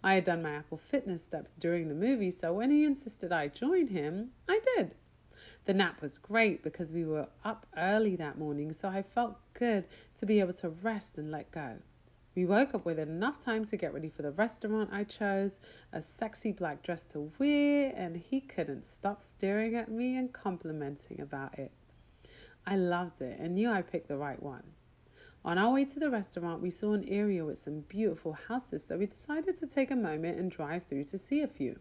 I 0.03 0.15
had 0.15 0.25
done 0.25 0.41
my 0.41 0.51
Apple 0.51 0.77
Fitness 0.77 1.23
steps 1.23 1.53
during 1.53 1.87
the 1.87 1.95
movie, 1.95 2.31
so 2.31 2.53
when 2.53 2.71
he 2.71 2.83
insisted 2.83 3.31
I 3.31 3.47
join 3.47 3.87
him, 3.87 4.33
I 4.49 4.59
did. 4.75 4.95
The 5.63 5.73
nap 5.73 6.01
was 6.01 6.17
great 6.17 6.61
because 6.61 6.91
we 6.91 7.05
were 7.05 7.29
up 7.45 7.65
early 7.77 8.15
that 8.17 8.37
morning, 8.37 8.73
so 8.73 8.89
I 8.89 9.01
felt 9.01 9.37
good 9.53 9.85
to 10.17 10.25
be 10.25 10.39
able 10.39 10.53
to 10.55 10.69
rest 10.69 11.17
and 11.17 11.31
let 11.31 11.51
go. 11.51 11.77
We 12.35 12.45
woke 12.45 12.73
up 12.73 12.83
with 12.83 12.97
enough 12.99 13.43
time 13.43 13.65
to 13.65 13.77
get 13.77 13.93
ready 13.93 14.09
for 14.09 14.21
the 14.21 14.31
restaurant 14.31 14.89
I 14.91 15.03
chose, 15.03 15.59
a 15.93 16.01
sexy 16.01 16.51
black 16.51 16.81
dress 16.81 17.03
to 17.05 17.31
wear, 17.39 17.93
and 17.95 18.17
he 18.17 18.41
couldn't 18.41 18.85
stop 18.85 19.21
staring 19.21 19.75
at 19.75 19.89
me 19.89 20.17
and 20.17 20.33
complimenting 20.33 21.21
about 21.21 21.59
it. 21.59 21.71
I 22.65 22.75
loved 22.75 23.21
it 23.21 23.39
and 23.39 23.55
knew 23.55 23.69
I 23.69 23.81
picked 23.81 24.07
the 24.07 24.17
right 24.17 24.41
one. 24.41 24.63
On 25.43 25.57
our 25.57 25.73
way 25.73 25.85
to 25.85 25.99
the 25.99 26.11
restaurant, 26.11 26.61
we 26.61 26.69
saw 26.69 26.93
an 26.93 27.03
area 27.09 27.43
with 27.43 27.57
some 27.57 27.79
beautiful 27.81 28.33
houses, 28.33 28.85
so 28.85 28.95
we 28.95 29.07
decided 29.07 29.57
to 29.57 29.65
take 29.65 29.89
a 29.89 29.95
moment 29.95 30.37
and 30.37 30.51
drive 30.51 30.83
through 30.83 31.05
to 31.05 31.17
see 31.17 31.41
a 31.41 31.47
few. 31.47 31.79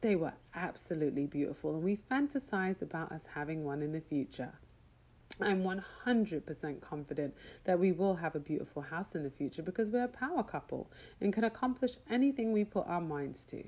They 0.00 0.14
were 0.14 0.34
absolutely 0.54 1.26
beautiful, 1.26 1.74
and 1.74 1.82
we 1.82 1.96
fantasized 1.96 2.82
about 2.82 3.10
us 3.10 3.26
having 3.26 3.64
one 3.64 3.82
in 3.82 3.90
the 3.90 4.00
future. 4.00 4.52
I'm 5.40 5.64
100% 5.64 6.80
confident 6.80 7.34
that 7.64 7.80
we 7.80 7.90
will 7.90 8.14
have 8.14 8.36
a 8.36 8.40
beautiful 8.40 8.82
house 8.82 9.16
in 9.16 9.24
the 9.24 9.30
future 9.30 9.64
because 9.64 9.90
we're 9.90 10.04
a 10.04 10.08
power 10.08 10.44
couple 10.44 10.88
and 11.20 11.32
can 11.32 11.42
accomplish 11.42 11.96
anything 12.08 12.52
we 12.52 12.64
put 12.64 12.86
our 12.86 13.00
minds 13.00 13.44
to. 13.46 13.64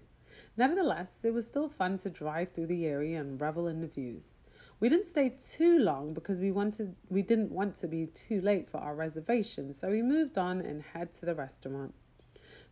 Nevertheless, 0.57 1.25
it 1.25 1.35
was 1.35 1.49
still 1.49 1.69
fun 1.69 1.99
to 1.99 2.11
drive 2.11 2.53
through 2.53 2.69
the 2.69 2.87
area 2.87 3.21
and 3.21 3.41
revel 3.41 3.67
in 3.67 3.81
the 3.81 3.89
views. 3.89 4.39
We 4.81 4.89
didn't 4.89 5.05
stay 5.05 5.29
too 5.29 5.79
long 5.79 6.15
because 6.15 6.41
we 6.41 6.51
wanted 6.51 6.97
we 7.11 7.21
didn't 7.21 7.53
want 7.53 7.77
to 7.77 7.87
be 7.87 8.07
too 8.07 8.41
late 8.41 8.71
for 8.71 8.79
our 8.79 8.95
reservation, 8.95 9.75
so 9.75 9.91
we 9.91 10.01
moved 10.01 10.39
on 10.39 10.63
and 10.63 10.81
head 10.81 11.13
to 11.15 11.27
the 11.27 11.35
restaurant. 11.35 11.95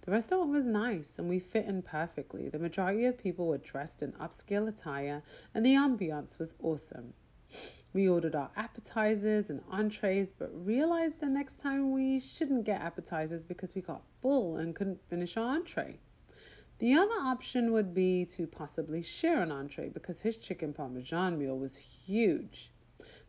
The 0.01 0.13
restaurant 0.13 0.49
was 0.49 0.65
nice 0.65 1.19
and 1.19 1.29
we 1.29 1.39
fit 1.39 1.67
in 1.67 1.83
perfectly. 1.83 2.49
The 2.49 2.59
majority 2.59 3.05
of 3.05 3.19
people 3.19 3.47
were 3.47 3.59
dressed 3.59 4.03
in 4.03 4.13
upscale 4.13 4.69
attire 4.69 5.23
and 5.53 5.67
the 5.67 5.75
ambiance 5.75 6.39
was 6.39 6.55
awesome. 6.63 7.13
We 7.93 8.09
ordered 8.09 8.35
our 8.35 8.51
appetizers 8.57 9.51
and 9.51 9.63
entrees, 9.71 10.33
but 10.33 10.49
realized 10.65 11.21
the 11.21 11.27
next 11.27 11.61
time 11.61 11.93
we 11.93 12.21
shouldn't 12.21 12.65
get 12.65 12.81
appetizers 12.81 13.45
because 13.45 13.75
we 13.75 13.83
got 13.83 14.03
full 14.23 14.57
and 14.57 14.75
couldn't 14.75 15.07
finish 15.11 15.37
our 15.37 15.57
entree. 15.57 15.99
The 16.79 16.95
other 16.95 17.15
option 17.15 17.73
would 17.73 17.93
be 17.93 18.25
to 18.27 18.47
possibly 18.47 19.03
share 19.03 19.43
an 19.43 19.51
entree 19.51 19.89
because 19.89 20.21
his 20.21 20.39
chicken 20.39 20.73
parmesan 20.73 21.37
meal 21.37 21.59
was 21.59 21.77
huge. 21.77 22.71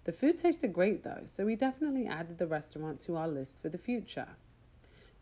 The 0.03 0.12
food 0.12 0.38
tasted 0.38 0.72
great 0.72 1.01
though, 1.01 1.24
so 1.25 1.46
we 1.46 1.56
definitely 1.56 2.06
added 2.06 2.38
the 2.38 2.46
restaurant 2.46 3.00
to 3.01 3.15
our 3.15 3.27
list 3.27 3.60
for 3.60 3.70
the 3.70 3.77
future. 3.79 4.27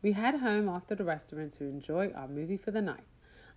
We 0.02 0.12
head 0.12 0.36
home 0.36 0.68
after 0.68 0.94
the 0.94 1.06
restaurant 1.06 1.54
to 1.54 1.64
enjoy 1.64 2.12
our 2.12 2.28
movie 2.28 2.58
for 2.58 2.72
the 2.72 2.82
night. 2.82 3.06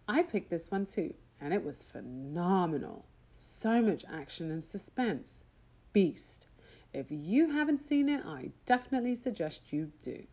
I 0.07 0.23
picked 0.23 0.51
this 0.51 0.71
one 0.71 0.87
too, 0.87 1.15
and 1.41 1.53
it 1.53 1.65
was 1.65 1.83
phenomenal. 1.83 3.05
So 3.33 3.83
much 3.83 4.05
action 4.09 4.53
and 4.53 4.63
suspense. 4.63 5.43
Beast. 5.93 6.47
If 6.93 7.07
you 7.11 7.51
haven't 7.51 7.79
seen 7.79 8.09
it, 8.09 8.25
I 8.25 8.53
definitely 8.67 9.17
suggest 9.17 9.73
you 9.73 9.91
do. 10.01 10.27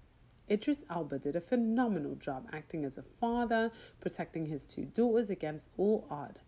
Idris 0.50 0.86
Elba 0.90 1.20
did 1.20 1.36
a 1.36 1.42
phenomenal 1.42 2.16
job 2.16 2.48
acting 2.54 2.86
as 2.86 2.98
a 2.98 3.04
father, 3.04 3.70
protecting 4.00 4.46
his 4.46 4.66
two 4.66 4.86
daughters 4.86 5.30
against 5.30 5.70
all 5.78 6.08
odds. 6.10 6.40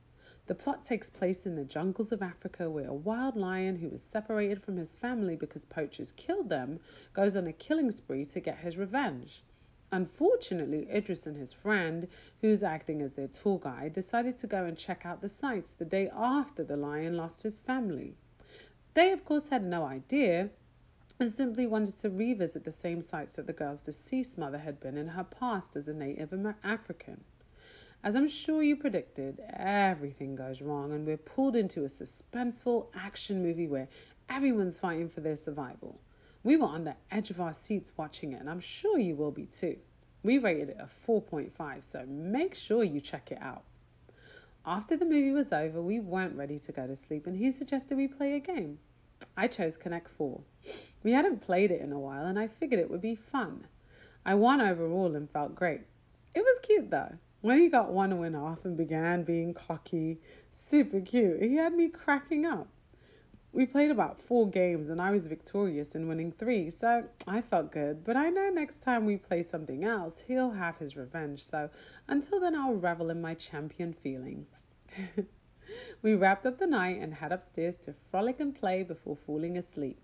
The 0.45 0.55
plot 0.55 0.85
takes 0.85 1.09
place 1.09 1.45
in 1.45 1.55
the 1.55 1.65
jungles 1.65 2.13
of 2.13 2.21
Africa 2.21 2.69
where 2.69 2.87
a 2.87 2.93
wild 2.93 3.35
lion 3.35 3.75
who 3.75 3.89
is 3.89 4.01
separated 4.01 4.63
from 4.63 4.77
his 4.77 4.95
family 4.95 5.35
because 5.35 5.65
poachers 5.65 6.13
killed 6.13 6.47
them 6.47 6.79
goes 7.11 7.35
on 7.35 7.45
a 7.45 7.51
killing 7.51 7.91
spree 7.91 8.25
to 8.27 8.39
get 8.39 8.59
his 8.59 8.77
revenge. 8.77 9.43
Unfortunately, 9.91 10.89
Idris 10.89 11.27
and 11.27 11.35
his 11.35 11.51
friend, 11.51 12.07
who's 12.39 12.63
acting 12.63 13.01
as 13.01 13.15
their 13.15 13.27
tour 13.27 13.59
guide, 13.59 13.91
decided 13.91 14.37
to 14.37 14.47
go 14.47 14.63
and 14.63 14.77
check 14.77 15.05
out 15.05 15.19
the 15.19 15.27
sights 15.27 15.73
the 15.73 15.83
day 15.83 16.09
after 16.15 16.63
the 16.63 16.77
lion 16.77 17.17
lost 17.17 17.43
his 17.43 17.59
family. 17.59 18.15
They, 18.93 19.11
of 19.11 19.25
course, 19.25 19.49
had 19.49 19.65
no 19.65 19.83
idea 19.83 20.51
and 21.19 21.31
simply 21.31 21.67
wanted 21.67 21.97
to 21.97 22.09
revisit 22.09 22.63
the 22.63 22.71
same 22.71 23.01
sites 23.01 23.33
that 23.33 23.45
the 23.45 23.51
girl's 23.51 23.81
deceased 23.81 24.37
mother 24.37 24.57
had 24.57 24.79
been 24.79 24.95
in 24.95 25.07
her 25.07 25.23
past 25.25 25.75
as 25.75 25.89
a 25.89 25.93
Native 25.93 26.33
African. 26.63 27.21
As 28.01 28.15
I'm 28.15 28.29
sure 28.29 28.63
you 28.63 28.77
predicted, 28.77 29.41
everything 29.49 30.37
goes 30.37 30.61
wrong, 30.61 30.93
and 30.93 31.05
we're 31.05 31.17
pulled 31.17 31.57
into 31.57 31.83
a 31.83 31.87
suspenseful 31.87 32.87
action 32.95 33.43
movie 33.43 33.67
where 33.67 33.89
everyone's 34.29 34.79
fighting 34.79 35.09
for 35.09 35.19
their 35.19 35.35
survival. 35.35 35.99
We 36.43 36.55
were 36.55 36.67
on 36.67 36.85
the 36.85 36.95
edge 37.11 37.31
of 37.31 37.41
our 37.41 37.53
seats 37.53 37.91
watching 37.97 38.31
it, 38.31 38.39
and 38.39 38.49
I'm 38.49 38.61
sure 38.61 38.97
you 38.97 39.17
will 39.17 39.31
be 39.31 39.47
too. 39.47 39.77
We 40.23 40.37
rated 40.37 40.69
it 40.69 40.77
a 40.79 40.87
4.5, 41.05 41.83
so 41.83 42.05
make 42.07 42.55
sure 42.55 42.85
you 42.85 43.01
check 43.01 43.33
it 43.33 43.41
out. 43.41 43.63
After 44.65 44.95
the 44.95 45.03
movie 45.03 45.31
was 45.31 45.51
over, 45.51 45.81
we 45.81 45.99
weren't 45.99 46.37
ready 46.37 46.59
to 46.59 46.71
go 46.71 46.87
to 46.87 46.95
sleep, 46.95 47.27
and 47.27 47.35
he 47.35 47.51
suggested 47.51 47.97
we 47.97 48.07
play 48.07 48.35
a 48.35 48.39
game. 48.39 48.79
I 49.35 49.47
chose 49.47 49.75
Connect 49.75 50.07
4. 50.07 50.39
We 51.01 51.11
hadn't 51.13 51.39
played 51.39 51.71
it 51.71 51.81
in 51.81 51.93
a 51.93 51.99
while, 51.99 52.25
and 52.25 52.37
I 52.37 52.47
figured 52.47 52.79
it 52.79 52.89
would 52.89 53.01
be 53.01 53.15
fun. 53.15 53.67
I 54.25 54.35
won 54.35 54.59
overall 54.59 55.15
and 55.15 55.29
felt 55.29 55.55
great. 55.55 55.81
It 56.35 56.41
was 56.41 56.59
cute 56.59 56.91
though. 56.91 57.17
When 57.41 57.57
he 57.57 57.69
got 57.69 57.93
one 57.93 58.19
win 58.19 58.35
off 58.35 58.65
and 58.65 58.75
began 58.75 59.23
being 59.23 59.53
cocky, 59.53 60.19
super 60.51 60.99
cute, 60.99 61.41
he 61.41 61.55
had 61.55 61.73
me 61.73 61.87
cracking 61.87 62.45
up. 62.45 62.67
We 63.53 63.65
played 63.65 63.91
about 63.91 64.21
four 64.21 64.49
games 64.49 64.89
and 64.89 65.01
I 65.01 65.11
was 65.11 65.25
victorious 65.25 65.95
in 65.95 66.09
winning 66.09 66.33
three, 66.33 66.69
so 66.69 67.05
I 67.25 67.39
felt 67.39 67.71
good. 67.71 68.03
But 68.03 68.17
I 68.17 68.29
know 68.29 68.49
next 68.49 68.83
time 68.83 69.05
we 69.05 69.15
play 69.15 69.41
something 69.41 69.85
else, 69.85 70.19
he'll 70.19 70.51
have 70.51 70.77
his 70.77 70.97
revenge, 70.97 71.41
so 71.41 71.69
until 72.09 72.41
then, 72.41 72.55
I'll 72.55 72.75
revel 72.75 73.09
in 73.09 73.21
my 73.21 73.35
champion 73.35 73.93
feeling. 73.93 74.45
we 76.01 76.13
wrapped 76.13 76.45
up 76.45 76.57
the 76.57 76.67
night 76.67 77.01
and 77.01 77.13
head 77.13 77.31
upstairs 77.31 77.77
to 77.77 77.95
frolic 78.11 78.41
and 78.41 78.53
play 78.53 78.83
before 78.83 79.15
falling 79.15 79.57
asleep. 79.57 80.01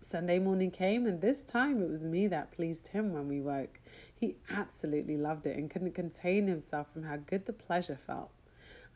Sunday 0.00 0.38
morning 0.38 0.70
came, 0.70 1.06
and 1.06 1.20
this 1.20 1.42
time 1.42 1.82
it 1.82 1.88
was 1.88 2.02
me 2.02 2.28
that 2.28 2.52
pleased 2.52 2.88
him 2.88 3.12
when 3.12 3.28
we 3.28 3.42
woke. 3.42 3.78
He 4.14 4.36
absolutely 4.50 5.18
loved 5.18 5.44
it 5.44 5.58
and 5.58 5.68
couldn't 5.68 5.92
contain 5.92 6.46
himself 6.46 6.90
from 6.90 7.02
how 7.02 7.18
good 7.18 7.44
the 7.44 7.52
pleasure 7.52 7.98
felt. 8.06 8.30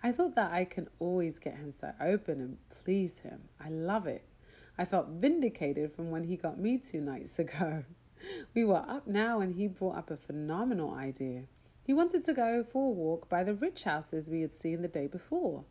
I 0.03 0.11
thought 0.11 0.35
that 0.37 0.53
I 0.53 0.65
can 0.65 0.89
always 1.01 1.39
get 1.39 1.57
him 1.57 1.71
so 1.71 1.93
open 2.01 2.41
and 2.41 2.57
please 2.71 3.19
him. 3.19 3.47
I 3.61 3.69
love 3.69 4.07
it. 4.07 4.25
I 4.79 4.87
felt 4.87 5.09
vindicated 5.09 5.93
from 5.93 6.11
when 6.11 6.25
he 6.25 6.37
got 6.37 6.59
me 6.59 6.79
two 6.79 7.03
nights 7.03 7.39
ago. 7.39 7.85
We 8.55 8.65
were 8.65 8.85
up 8.89 9.07
now, 9.07 9.41
and 9.41 9.55
he 9.55 9.69
brought 9.69 9.99
up 9.99 10.11
a 10.11 10.17
phenomenal 10.17 10.95
idea. 10.95 11.43
He 11.85 11.93
wanted 11.93 12.25
to 12.25 12.33
go 12.33 12.65
for 12.65 12.89
a 12.89 12.95
walk 12.95 13.29
by 13.29 13.45
the 13.45 13.55
rich 13.55 13.85
houses 13.85 14.31
we 14.31 14.41
had 14.41 14.55
seen 14.55 14.81
the 14.81 14.89
day 14.89 15.09
before. 15.09 15.65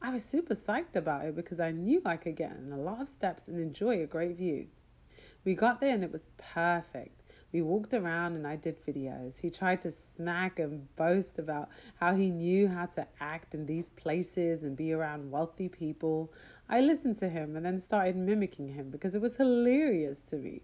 I 0.00 0.10
was 0.10 0.24
super 0.24 0.54
psyched 0.54 0.96
about 0.96 1.26
it 1.26 1.36
because 1.36 1.60
I 1.60 1.72
knew 1.72 2.00
I 2.06 2.16
could 2.16 2.36
get 2.36 2.56
in 2.56 2.72
a 2.72 2.78
lot 2.78 3.02
of 3.02 3.10
steps 3.10 3.48
and 3.48 3.60
enjoy 3.60 4.02
a 4.02 4.06
great 4.06 4.36
view. 4.36 4.68
We 5.46 5.54
got 5.54 5.80
there 5.80 5.94
and 5.94 6.02
it 6.02 6.10
was 6.10 6.30
perfect. 6.38 7.22
We 7.52 7.62
walked 7.62 7.94
around 7.94 8.34
and 8.34 8.44
I 8.44 8.56
did 8.56 8.84
videos. 8.84 9.38
He 9.38 9.48
tried 9.48 9.80
to 9.82 9.92
smack 9.92 10.58
and 10.58 10.92
boast 10.96 11.38
about 11.38 11.68
how 12.00 12.16
he 12.16 12.30
knew 12.30 12.66
how 12.66 12.86
to 12.86 13.06
act 13.20 13.54
in 13.54 13.64
these 13.64 13.90
places 13.90 14.64
and 14.64 14.76
be 14.76 14.92
around 14.92 15.30
wealthy 15.30 15.68
people. 15.68 16.32
I 16.68 16.80
listened 16.80 17.18
to 17.18 17.28
him 17.28 17.54
and 17.54 17.64
then 17.64 17.78
started 17.78 18.16
mimicking 18.16 18.66
him 18.66 18.90
because 18.90 19.14
it 19.14 19.20
was 19.20 19.36
hilarious 19.36 20.20
to 20.22 20.36
me. 20.36 20.62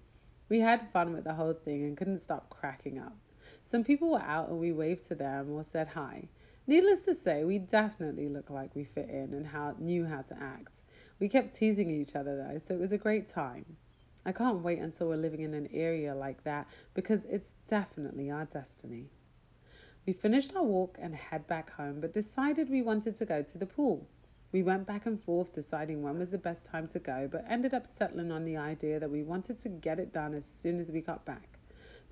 We 0.49 0.59
had 0.59 0.91
fun 0.91 1.13
with 1.13 1.23
the 1.23 1.35
whole 1.35 1.55
thing 1.55 1.85
and 1.85 1.97
couldn't 1.97 2.19
stop 2.19 2.51
cracking 2.51 2.99
up. 2.99 3.17
Some 3.65 3.85
people 3.85 4.11
were 4.11 4.23
out 4.23 4.49
and 4.49 4.59
we 4.59 4.73
waved 4.73 5.07
to 5.07 5.15
them 5.15 5.53
or 5.53 5.63
said 5.63 5.87
hi. 5.87 6.29
Needless 6.67 7.03
to 7.03 7.15
say, 7.15 7.45
we 7.45 7.61
definitely 7.61 8.29
looked 8.29 8.51
like 8.51 8.75
we 8.75 8.83
fit 8.83 9.11
in 9.11 9.33
and 9.33 9.47
how, 9.47 9.77
knew 9.79 10.07
how 10.07 10.23
to 10.23 10.43
act. 10.43 10.81
We 11.21 11.29
kept 11.29 11.55
teasing 11.55 11.89
each 11.89 12.17
other 12.17 12.37
though, 12.37 12.59
so 12.59 12.75
it 12.75 12.81
was 12.81 12.91
a 12.91 12.99
great 12.99 13.29
time. 13.29 13.77
I 14.25 14.33
can't 14.33 14.63
wait 14.63 14.79
until 14.79 15.09
we're 15.09 15.17
living 15.17 15.41
in 15.41 15.55
an 15.55 15.69
area 15.73 16.15
like 16.15 16.45
that 16.45 16.69
because 16.95 17.25
it's 17.25 17.55
definitely 17.67 18.31
our 18.31 18.45
destiny. 18.45 19.11
We 20.07 20.13
finished 20.13 20.55
our 20.55 20.65
walk 20.65 20.99
and 21.01 21.15
head 21.15 21.47
back 21.47 21.71
home, 21.71 22.01
but 22.01 22.13
decided 22.13 22.69
we 22.69 22.83
wanted 22.83 23.17
to 23.17 23.25
go 23.25 23.43
to 23.43 23.59
the 23.59 23.67
pool. 23.67 24.07
We 24.53 24.63
went 24.63 24.87
back 24.87 25.07
and 25.07 25.21
forth 25.21 25.53
deciding 25.53 26.03
when 26.03 26.19
was 26.19 26.31
the 26.31 26.39
best 26.39 26.65
time 26.65 26.87
to 26.89 26.99
go, 26.99 27.27
but 27.27 27.45
ended 27.49 27.73
up 27.73 27.87
settling 27.87 28.31
on 28.31 28.45
the 28.45 28.57
idea 28.59 29.01
that 29.01 29.11
we 29.11 29.23
wanted 29.23 29.59
to 29.61 29.69
get 29.69 29.99
it 29.99 30.13
done 30.13 30.35
as 30.35 30.45
soon 30.45 30.79
as 30.79 30.91
we 30.91 31.01
got 31.01 31.25
back. 31.25 31.59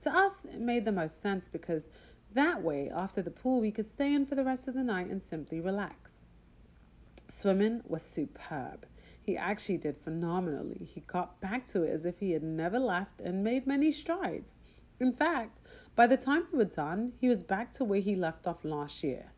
To 0.03 0.11
us, 0.11 0.45
it 0.47 0.61
made 0.61 0.85
the 0.85 0.93
most 0.93 1.21
sense 1.21 1.49
because 1.49 1.89
that 2.33 2.63
way, 2.63 2.91
after 2.91 3.23
the 3.23 3.31
pool, 3.31 3.61
we 3.61 3.71
could 3.73 3.87
stay 3.87 4.15
in 4.15 4.25
for 4.25 4.37
the 4.37 4.45
rest 4.45 4.69
of 4.69 4.75
the 4.75 4.85
night 4.85 5.11
and 5.11 5.23
simply 5.23 5.61
relax. 5.61 6.25
Swimming 7.29 7.83
was 7.87 8.03
superb. 8.03 8.87
He 9.31 9.37
actually 9.37 9.79
did 9.79 9.97
phenomenally. 9.97 10.91
He 10.93 11.03
got 11.03 11.41
back 11.41 11.65
to 11.67 11.85
it 11.85 11.91
as 11.91 12.05
if 12.05 12.19
he 12.19 12.33
had 12.33 12.43
never 12.43 12.81
left 12.81 13.21
and 13.21 13.45
made 13.45 13.65
many 13.65 13.93
strides. 13.93 14.59
In 14.99 15.13
fact, 15.13 15.63
by 15.95 16.09
the 16.09 16.17
time 16.17 16.49
we 16.51 16.59
were 16.59 16.65
done, 16.65 17.13
he 17.21 17.29
was 17.29 17.45
back 17.45 17.71
to 17.75 17.85
where 17.85 18.01
he 18.01 18.17
left 18.17 18.49
off 18.49 18.65
last 18.65 19.05
year. 19.05 19.31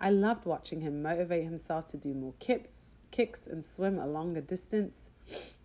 I 0.00 0.08
loved 0.08 0.46
watching 0.46 0.80
him 0.80 1.02
motivate 1.02 1.44
himself 1.44 1.88
to 1.88 1.98
do 1.98 2.14
more 2.14 2.32
kicks, 2.38 2.94
kicks 3.10 3.46
and 3.46 3.62
swim 3.62 3.98
a 3.98 4.06
longer 4.06 4.40
distance. 4.40 5.10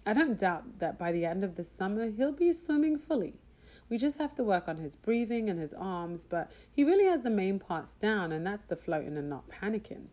I 0.06 0.12
don't 0.12 0.38
doubt 0.38 0.80
that 0.80 0.98
by 0.98 1.14
the 1.14 1.26
end 1.26 1.46
of 1.46 1.56
the 1.56 1.64
summer 1.64 2.10
he'll 2.10 2.34
be 2.34 2.52
swimming 2.52 2.98
fully. 2.98 3.40
We 3.88 3.98
just 3.98 4.18
have 4.18 4.36
to 4.36 4.44
work 4.44 4.68
on 4.68 4.76
his 4.76 4.98
breathing 4.98 5.50
and 5.50 5.58
his 5.58 5.74
arms, 5.74 6.26
but 6.26 6.52
he 6.70 6.84
really 6.84 7.06
has 7.06 7.24
the 7.24 7.30
main 7.30 7.60
parts 7.60 7.94
down, 7.94 8.34
and 8.34 8.46
that's 8.46 8.66
the 8.66 8.76
floating 8.76 9.16
and 9.16 9.30
not 9.30 9.48
panicking. 9.48 10.08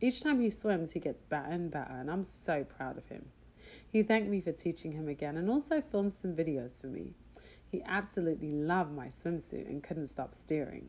Each 0.00 0.20
time 0.20 0.40
he 0.40 0.50
swims, 0.50 0.92
he 0.92 1.00
gets 1.00 1.22
better 1.22 1.50
and 1.50 1.70
better, 1.70 1.92
and 1.92 2.08
I'm 2.08 2.22
so 2.22 2.62
proud 2.62 2.98
of 2.98 3.08
him. 3.08 3.30
He 3.90 4.02
thanked 4.04 4.30
me 4.30 4.40
for 4.40 4.52
teaching 4.52 4.92
him 4.92 5.08
again 5.08 5.36
and 5.36 5.50
also 5.50 5.80
filmed 5.80 6.12
some 6.12 6.36
videos 6.36 6.80
for 6.80 6.86
me. 6.86 7.14
He 7.66 7.82
absolutely 7.82 8.52
loved 8.52 8.92
my 8.92 9.08
swimsuit 9.08 9.66
and 9.68 9.82
couldn't 9.82 10.06
stop 10.06 10.34
staring. 10.34 10.88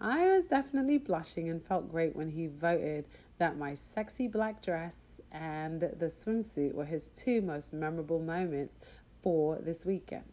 I 0.00 0.26
was 0.28 0.46
definitely 0.46 0.98
blushing 0.98 1.48
and 1.48 1.62
felt 1.62 1.90
great 1.90 2.16
when 2.16 2.30
he 2.30 2.48
voted 2.48 3.06
that 3.38 3.56
my 3.56 3.74
sexy 3.74 4.26
black 4.26 4.60
dress 4.60 5.20
and 5.30 5.80
the 5.80 6.10
swimsuit 6.10 6.72
were 6.74 6.84
his 6.84 7.08
two 7.10 7.40
most 7.40 7.72
memorable 7.72 8.20
moments 8.20 8.78
for 9.22 9.56
this 9.56 9.86
weekend. 9.86 10.24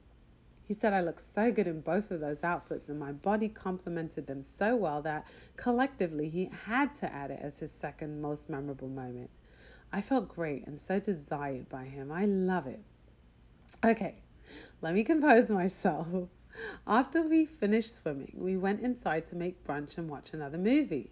He 0.68 0.74
said 0.74 0.94
I 0.94 1.02
looked 1.02 1.22
so 1.22 1.52
good 1.52 1.68
in 1.68 1.82
both 1.82 2.10
of 2.10 2.20
those 2.20 2.44
outfits 2.44 2.90
and 2.90 3.00
my 3.00 3.12
body 3.12 3.50
complemented 3.50 4.26
them 4.26 4.42
so 4.42 4.76
well 4.76 5.02
that 5.04 5.28
collectively 5.58 6.28
he 6.28 6.50
had 6.66 6.92
to 6.94 7.14
add 7.14 7.30
it 7.30 7.40
as 7.42 7.60
his 7.60 7.72
second 7.72 8.22
most 8.22 8.50
memorable 8.50 8.90
moment. 8.90 9.30
I 9.94 10.02
felt 10.02 10.28
great 10.28 10.66
and 10.66 10.78
so 10.78 11.00
desired 11.00 11.70
by 11.70 11.86
him. 11.86 12.12
I 12.12 12.26
love 12.26 12.66
it. 12.66 12.80
Okay, 13.84 14.16
let 14.82 14.96
me 14.96 15.04
compose 15.04 15.50
myself. 15.50 16.08
After 16.88 17.22
we 17.22 17.46
finished 17.46 17.94
swimming, 17.96 18.34
we 18.36 18.58
went 18.58 18.82
inside 18.82 19.26
to 19.28 19.36
make 19.36 19.64
brunch 19.66 19.98
and 19.98 20.10
watch 20.10 20.34
another 20.34 20.58
movie. 20.58 21.12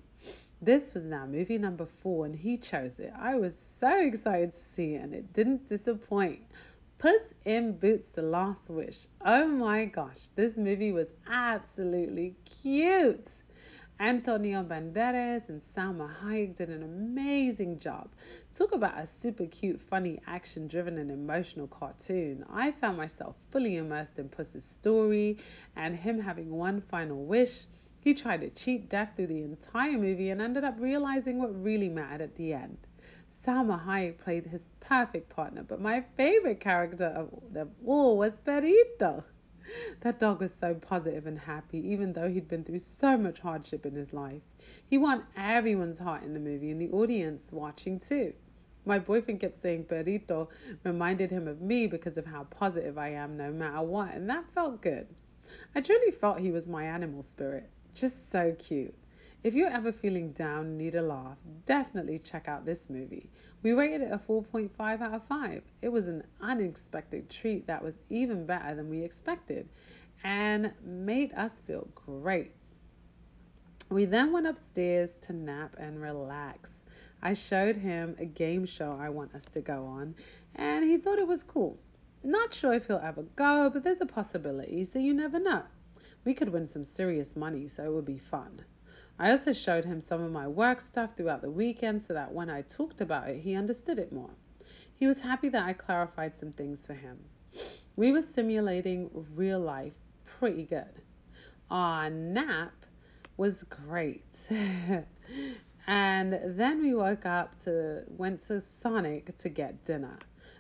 This 0.61 0.93
was 0.93 1.03
now 1.03 1.25
movie 1.25 1.57
number 1.57 1.85
four, 1.85 2.25
and 2.25 2.35
he 2.35 2.57
chose 2.57 2.97
it. 2.97 3.11
I 3.19 3.35
was 3.35 3.53
so 3.55 3.99
excited 3.99 4.53
to 4.53 4.59
see 4.59 4.95
it, 4.95 5.03
and 5.03 5.13
it 5.13 5.33
didn't 5.33 5.67
disappoint. 5.67 6.41
Puss 7.03 7.33
in 7.43 7.77
Boots 7.79 8.11
The 8.11 8.21
Last 8.21 8.69
Wish. 8.69 9.07
Oh 9.25 9.45
my 9.45 9.83
gosh, 9.83 10.29
this 10.37 10.57
movie 10.57 10.93
was 10.93 11.13
absolutely 11.29 12.33
cute. 12.45 13.27
Antonio 13.99 14.63
Banderas 14.63 15.49
and 15.49 15.61
Salma 15.61 16.09
Hayek 16.23 16.55
did 16.55 16.69
an 16.69 16.81
amazing 16.81 17.77
job. 17.77 18.07
Talk 18.57 18.71
about 18.71 18.97
a 18.97 19.05
super 19.05 19.45
cute, 19.47 19.81
funny, 19.81 20.21
action 20.27 20.69
driven, 20.69 20.97
and 20.97 21.11
emotional 21.11 21.67
cartoon. 21.67 22.45
I 22.49 22.71
found 22.71 22.95
myself 22.95 23.35
fully 23.51 23.75
immersed 23.75 24.17
in 24.17 24.29
Puss's 24.29 24.63
story 24.63 25.39
and 25.75 25.97
him 25.97 26.21
having 26.21 26.51
one 26.51 26.79
final 26.79 27.25
wish. 27.25 27.65
He 27.99 28.13
tried 28.13 28.39
to 28.39 28.49
cheat 28.49 28.89
death 28.89 29.11
through 29.17 29.27
the 29.27 29.43
entire 29.43 29.97
movie 29.97 30.29
and 30.29 30.41
ended 30.41 30.63
up 30.63 30.79
realizing 30.79 31.39
what 31.39 31.61
really 31.61 31.89
mattered 31.89 32.21
at 32.21 32.35
the 32.37 32.53
end. 32.53 32.77
Salma 33.45 33.83
Hayek 33.83 34.19
played 34.19 34.45
his 34.45 34.69
perfect 34.79 35.27
partner, 35.27 35.63
but 35.63 35.81
my 35.81 35.99
favorite 36.15 36.61
character 36.61 37.07
of 37.07 37.53
them 37.53 37.71
all 37.85 38.17
was 38.17 38.39
Perrito. 38.39 39.25
That 39.99 40.17
dog 40.17 40.39
was 40.39 40.53
so 40.53 40.75
positive 40.75 41.27
and 41.27 41.37
happy, 41.39 41.79
even 41.89 42.13
though 42.13 42.29
he'd 42.29 42.47
been 42.47 42.63
through 42.63 42.79
so 42.79 43.17
much 43.17 43.39
hardship 43.39 43.85
in 43.85 43.95
his 43.95 44.13
life. 44.13 44.41
He 44.89 44.97
won 44.97 45.25
everyone's 45.35 45.99
heart 45.99 46.23
in 46.23 46.33
the 46.33 46.39
movie 46.39 46.71
and 46.71 46.79
the 46.79 46.91
audience 46.91 47.51
watching 47.51 47.99
too. 47.99 48.33
My 48.85 48.97
boyfriend 48.97 49.41
kept 49.41 49.57
saying 49.57 49.85
Perrito 49.85 50.47
reminded 50.85 51.29
him 51.29 51.47
of 51.49 51.61
me 51.61 51.85
because 51.87 52.17
of 52.17 52.25
how 52.25 52.45
positive 52.45 52.97
I 52.97 53.09
am 53.09 53.35
no 53.35 53.51
matter 53.51 53.81
what, 53.81 54.13
and 54.13 54.29
that 54.29 54.49
felt 54.53 54.81
good. 54.81 55.07
I 55.75 55.81
truly 55.81 56.11
felt 56.11 56.39
he 56.39 56.51
was 56.51 56.67
my 56.69 56.85
animal 56.85 57.23
spirit. 57.23 57.69
Just 57.93 58.29
so 58.29 58.55
cute. 58.57 58.95
If 59.43 59.55
you're 59.55 59.69
ever 59.69 59.91
feeling 59.91 60.31
down 60.31 60.77
need 60.77 60.95
a 60.95 61.01
laugh, 61.01 61.37
definitely 61.65 62.17
check 62.17 62.47
out 62.47 62.65
this 62.65 62.89
movie. 62.89 63.29
We 63.61 63.73
rated 63.73 63.99
it 64.03 64.13
a 64.13 64.17
4.5 64.17 65.01
out 65.01 65.13
of 65.13 65.23
5. 65.25 65.61
It 65.81 65.89
was 65.89 66.07
an 66.07 66.23
unexpected 66.39 67.29
treat 67.29 67.67
that 67.67 67.83
was 67.83 67.99
even 68.09 68.45
better 68.45 68.73
than 68.73 68.89
we 68.89 69.03
expected 69.03 69.67
and 70.23 70.71
made 70.81 71.33
us 71.33 71.59
feel 71.59 71.89
great. 71.93 72.53
We 73.89 74.05
then 74.05 74.31
went 74.31 74.47
upstairs 74.47 75.17
to 75.17 75.33
nap 75.33 75.75
and 75.77 76.01
relax. 76.01 76.81
I 77.21 77.33
showed 77.33 77.75
him 77.75 78.15
a 78.19 78.25
game 78.25 78.65
show 78.65 78.97
I 78.97 79.09
want 79.09 79.35
us 79.35 79.45
to 79.49 79.59
go 79.59 79.85
on, 79.85 80.15
and 80.55 80.89
he 80.89 80.97
thought 80.97 81.19
it 81.19 81.27
was 81.27 81.43
cool. 81.43 81.77
Not 82.23 82.53
sure 82.53 82.71
if 82.71 82.87
he'll 82.87 83.01
ever 83.03 83.23
go, 83.35 83.69
but 83.69 83.83
there's 83.83 83.99
a 83.99 84.05
possibility, 84.05 84.85
so 84.85 84.99
you 84.99 85.13
never 85.13 85.37
know. 85.37 85.63
We 86.23 86.33
could 86.33 86.47
win 86.47 86.65
some 86.65 86.85
serious 86.85 87.35
money, 87.35 87.67
so 87.67 87.83
it 87.83 87.91
would 87.91 88.05
be 88.05 88.17
fun. 88.17 88.61
I 89.19 89.31
also 89.31 89.53
showed 89.53 89.85
him 89.85 90.01
some 90.01 90.21
of 90.21 90.31
my 90.31 90.47
work 90.47 90.81
stuff 90.81 91.15
throughout 91.15 91.41
the 91.41 91.51
weekend 91.51 92.01
so 92.01 92.13
that 92.13 92.33
when 92.33 92.49
I 92.49 92.63
talked 92.63 93.01
about 93.01 93.29
it, 93.29 93.41
he 93.41 93.55
understood 93.55 93.99
it 93.99 94.11
more. 94.11 94.31
He 94.95 95.07
was 95.07 95.21
happy 95.21 95.49
that 95.49 95.63
I 95.63 95.73
clarified 95.73 96.35
some 96.35 96.51
things 96.51 96.85
for 96.85 96.93
him. 96.93 97.19
We 97.95 98.11
were 98.11 98.21
simulating 98.21 99.09
real 99.35 99.59
life 99.59 99.93
pretty 100.25 100.63
good. 100.63 101.01
Our 101.69 102.09
nap 102.09 102.73
was 103.37 103.63
great. 103.63 104.49
And 105.85 106.39
then 106.57 106.81
we 106.81 106.93
woke 106.93 107.25
up 107.25 107.59
to 107.63 108.03
went 108.07 108.41
to 108.47 108.61
Sonic 108.61 109.37
to 109.37 109.49
get 109.49 109.83
dinner. 109.83 110.17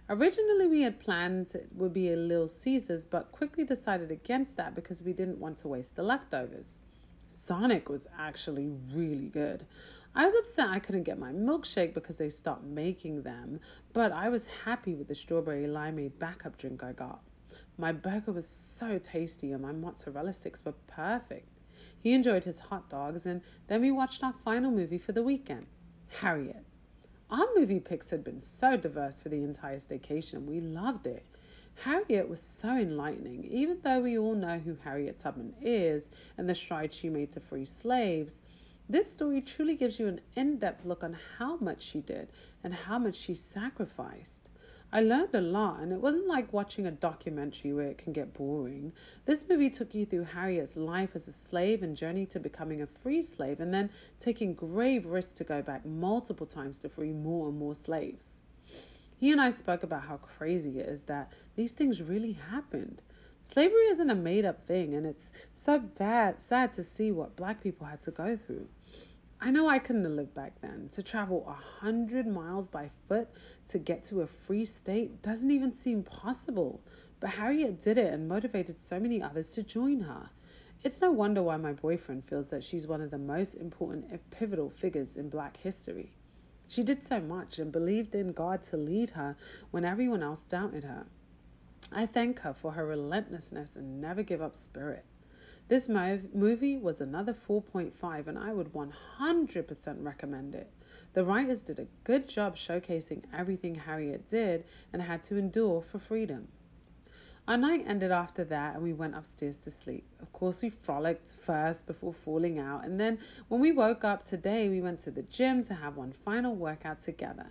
Originally 0.09 0.67
we 0.67 0.81
had 0.81 0.99
planned 0.99 1.55
it 1.55 1.69
would 1.73 1.93
be 1.93 2.11
a 2.11 2.17
Little 2.17 2.49
Caesars, 2.49 3.05
but 3.05 3.31
quickly 3.31 3.63
decided 3.63 4.11
against 4.11 4.57
that 4.57 4.75
because 4.75 5.01
we 5.01 5.13
didn't 5.13 5.39
want 5.39 5.57
to 5.59 5.69
waste 5.69 5.95
the 5.95 6.03
leftovers. 6.03 6.81
Sonic 7.45 7.89
was 7.89 8.07
actually 8.17 8.69
really 8.93 9.27
good. 9.27 9.65
I 10.15 10.25
was 10.25 10.33
upset 10.33 10.69
I 10.69 10.79
couldn't 10.79 11.03
get 11.03 11.19
my 11.19 11.33
milkshake 11.33 11.93
because 11.93 12.17
they 12.17 12.29
stopped 12.29 12.63
making 12.63 13.21
them, 13.21 13.59
but 13.91 14.13
I 14.13 14.29
was 14.29 14.47
happy 14.47 14.95
with 14.95 15.09
the 15.09 15.15
strawberry 15.15 15.65
limeade 15.65 16.17
backup 16.19 16.57
drink 16.57 16.83
I 16.83 16.93
got. 16.93 17.19
My 17.77 17.91
burger 17.91 18.31
was 18.31 18.47
so 18.47 18.97
tasty 18.97 19.51
and 19.51 19.61
my 19.61 19.73
mozzarella 19.73 20.31
sticks 20.31 20.63
were 20.63 20.71
perfect. 20.87 21.49
He 21.99 22.13
enjoyed 22.13 22.45
his 22.45 22.59
hot 22.59 22.89
dogs, 22.89 23.25
and 23.25 23.41
then 23.67 23.81
we 23.81 23.91
watched 23.91 24.23
our 24.23 24.35
final 24.45 24.71
movie 24.71 24.97
for 24.97 25.11
the 25.11 25.21
weekend, 25.21 25.65
Harriet. 26.07 26.63
Our 27.29 27.47
movie 27.57 27.81
picks 27.81 28.09
had 28.09 28.23
been 28.23 28.41
so 28.41 28.77
diverse 28.77 29.19
for 29.19 29.27
the 29.27 29.43
entire 29.43 29.79
staycation. 29.79 30.45
We 30.45 30.61
loved 30.61 31.07
it. 31.07 31.25
Harriet 31.75 32.29
was 32.29 32.41
so 32.41 32.77
enlightening, 32.77 33.43
even 33.45 33.79
though 33.81 33.99
we 33.99 34.17
all 34.17 34.35
know 34.35 34.59
who 34.59 34.75
Harriet 34.75 35.17
Tubman 35.17 35.55
is 35.61 36.09
and 36.37 36.47
the 36.47 36.55
strides 36.55 36.95
she 36.95 37.09
made 37.09 37.31
to 37.31 37.39
free 37.39 37.65
slaves. 37.65 38.41
This 38.87 39.11
story 39.11 39.41
truly 39.41 39.75
gives 39.75 39.99
you 39.99 40.07
an 40.07 40.21
in 40.35 40.57
depth 40.57 40.85
look 40.85 41.03
on 41.03 41.17
how 41.37 41.57
much 41.57 41.81
she 41.81 42.01
did 42.01 42.29
and 42.63 42.73
how 42.73 42.99
much 42.99 43.15
she 43.15 43.33
sacrificed. 43.33 44.49
I 44.91 45.01
learned 45.01 45.33
a 45.33 45.41
lot, 45.41 45.79
and 45.79 45.91
it 45.91 45.99
wasn't 45.99 46.27
like 46.27 46.53
watching 46.53 46.85
a 46.85 46.91
documentary 46.91 47.73
where 47.73 47.87
it 47.87 47.97
can 47.97 48.13
get 48.13 48.35
boring. 48.35 48.93
This 49.25 49.43
movie 49.49 49.71
took 49.71 49.95
you 49.95 50.05
through 50.05 50.25
Harriet's 50.25 50.77
life 50.77 51.15
as 51.15 51.27
a 51.27 51.33
slave 51.33 51.81
and 51.81 51.97
journey 51.97 52.27
to 52.27 52.39
becoming 52.39 52.83
a 52.83 52.85
free 52.85 53.23
slave, 53.23 53.59
and 53.59 53.73
then 53.73 53.89
taking 54.19 54.53
grave 54.53 55.07
risks 55.07 55.33
to 55.33 55.43
go 55.43 55.63
back 55.63 55.83
multiple 55.83 56.45
times 56.45 56.77
to 56.77 56.89
free 56.89 57.11
more 57.11 57.49
and 57.49 57.57
more 57.57 57.75
slaves. 57.75 58.32
He 59.17 59.31
and 59.31 59.39
I 59.39 59.51
spoke 59.51 59.83
about 59.83 60.03
how 60.03 60.17
crazy 60.17 60.79
it 60.79 60.89
is 60.89 61.01
that 61.03 61.31
these 61.55 61.73
things 61.73 62.01
really 62.01 62.33
happened. 62.33 63.01
Slavery 63.41 63.87
isn't 63.87 64.09
a 64.09 64.15
made 64.15 64.45
up 64.45 64.65
thing, 64.65 64.93
and 64.95 65.05
it's 65.05 65.29
so 65.55 65.79
bad, 65.79 66.41
sad 66.41 66.73
to 66.73 66.83
see 66.83 67.11
what 67.11 67.35
black 67.35 67.61
people 67.61 67.85
had 67.85 68.01
to 68.01 68.11
go 68.11 68.35
through. 68.35 68.67
I 69.39 69.51
know 69.51 69.67
I 69.67 69.79
couldn't 69.79 70.05
have 70.05 70.13
lived 70.13 70.33
back 70.33 70.59
then. 70.61 70.87
To 70.93 71.03
travel 71.03 71.45
a 71.47 71.51
hundred 71.51 72.25
miles 72.25 72.69
by 72.69 72.89
foot 73.07 73.27
to 73.67 73.77
get 73.77 74.05
to 74.05 74.21
a 74.21 74.27
free 74.27 74.63
state 74.63 75.21
doesn't 75.21 75.51
even 75.51 75.73
seem 75.73 76.03
possible. 76.03 76.81
But 77.19 77.31
Harriet 77.31 77.81
did 77.81 77.97
it 77.97 78.13
and 78.13 78.27
motivated 78.27 78.79
so 78.79 78.99
many 78.99 79.21
others 79.21 79.51
to 79.51 79.63
join 79.63 79.99
her. 79.99 80.29
It's 80.83 81.01
no 81.01 81.11
wonder 81.11 81.43
why 81.43 81.57
my 81.57 81.73
boyfriend 81.73 82.23
feels 82.25 82.47
that 82.47 82.63
she's 82.63 82.87
one 82.87 83.01
of 83.01 83.11
the 83.11 83.17
most 83.17 83.55
important 83.55 84.05
and 84.09 84.29
pivotal 84.31 84.69
figures 84.69 85.17
in 85.17 85.29
black 85.29 85.57
history. 85.57 86.11
She 86.75 86.81
did 86.81 87.03
so 87.03 87.19
much 87.19 87.59
and 87.59 87.71
believed 87.71 88.15
in 88.15 88.31
God 88.31 88.63
to 88.63 88.77
lead 88.77 89.11
her 89.11 89.35
when 89.69 89.85
everyone 89.85 90.23
else 90.23 90.43
doubted 90.43 90.83
her. 90.83 91.05
I 91.91 92.07
thank 92.07 92.39
her 92.39 92.51
for 92.51 92.71
her 92.71 92.83
relentlessness 92.83 93.75
and 93.75 94.01
never 94.01 94.23
give 94.23 94.41
up 94.41 94.55
spirit. 94.55 95.05
This 95.67 95.87
movie 95.87 96.77
was 96.77 96.99
another 96.99 97.31
4.5 97.31 98.25
and 98.25 98.39
I 98.39 98.53
would 98.53 98.73
100% 98.73 100.03
recommend 100.03 100.55
it. 100.55 100.71
The 101.13 101.23
writers 101.23 101.61
did 101.61 101.77
a 101.77 101.85
good 102.05 102.27
job 102.27 102.55
showcasing 102.55 103.21
everything 103.31 103.75
Harriet 103.75 104.27
did 104.27 104.65
and 104.91 105.03
had 105.03 105.23
to 105.25 105.37
endure 105.37 105.83
for 105.83 105.99
freedom. 105.99 106.47
Our 107.45 107.57
night 107.57 107.83
ended 107.85 108.11
after 108.11 108.45
that 108.45 108.75
and 108.75 108.83
we 108.83 108.93
went 108.93 109.15
upstairs 109.15 109.57
to 109.59 109.71
sleep. 109.71 110.05
Of 110.21 110.31
course, 110.31 110.61
we 110.61 110.69
frolicked 110.69 111.33
first 111.45 111.85
before 111.85 112.13
falling 112.13 112.57
out, 112.57 112.85
and 112.85 112.97
then 112.97 113.19
when 113.49 113.59
we 113.59 113.73
woke 113.73 114.05
up 114.05 114.23
today, 114.23 114.69
we 114.69 114.79
went 114.79 115.01
to 115.01 115.11
the 115.11 115.23
gym 115.23 115.61
to 115.65 115.73
have 115.73 115.97
one 115.97 116.13
final 116.13 116.55
workout 116.55 117.01
together. 117.01 117.47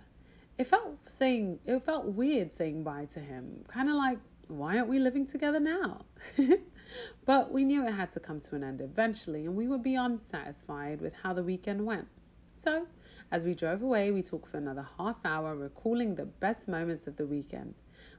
It 0.57 0.65
felt 0.65 0.97
saying 1.05 1.59
it 1.65 1.79
felt 1.85 2.05
weird 2.05 2.51
saying 2.51 2.83
bye 2.83 3.05
to 3.13 3.19
him, 3.19 3.63
kind 3.67 3.87
of 3.87 3.95
like 3.95 4.17
why 4.47 4.77
aren't 4.77 4.87
we 4.87 4.97
living 4.97 5.27
together 5.27 5.59
now? 5.59 6.05
but 7.25 7.51
we 7.51 7.63
knew 7.63 7.87
it 7.87 7.91
had 7.91 8.11
to 8.13 8.19
come 8.19 8.39
to 8.41 8.55
an 8.55 8.63
end 8.63 8.81
eventually, 8.81 9.45
and 9.45 9.55
we 9.55 9.67
were 9.67 9.77
beyond 9.77 10.19
satisfied 10.19 11.01
with 11.01 11.13
how 11.21 11.33
the 11.33 11.43
weekend 11.43 11.85
went. 11.85 12.07
So, 12.57 12.87
as 13.31 13.43
we 13.43 13.53
drove 13.53 13.83
away, 13.83 14.09
we 14.09 14.23
talked 14.23 14.49
for 14.49 14.57
another 14.57 14.87
half 14.97 15.17
hour, 15.23 15.55
recalling 15.55 16.15
the 16.15 16.25
best 16.25 16.67
moments 16.67 17.05
of 17.05 17.15
the 17.15 17.27
weekend. 17.27 17.75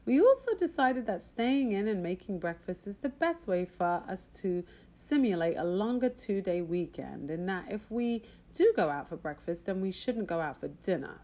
We 0.06 0.20
also 0.20 0.54
decided 0.54 1.06
that 1.06 1.22
staying 1.22 1.72
in 1.72 1.88
and 1.88 2.02
making 2.02 2.38
breakfast 2.38 2.86
is 2.86 2.98
the 2.98 3.08
best 3.08 3.46
way 3.46 3.64
for 3.64 4.02
us 4.06 4.26
to 4.42 4.62
simulate 4.92 5.56
a 5.56 5.64
longer 5.64 6.10
two 6.10 6.42
day 6.42 6.60
weekend, 6.60 7.30
and 7.30 7.48
that 7.48 7.72
if 7.72 7.90
we 7.90 8.22
do 8.52 8.70
go 8.76 8.90
out 8.90 9.08
for 9.08 9.16
breakfast, 9.16 9.64
then 9.64 9.80
we 9.80 9.90
shouldn't 9.92 10.26
go 10.26 10.40
out 10.40 10.60
for 10.60 10.68
dinner. 10.68 11.18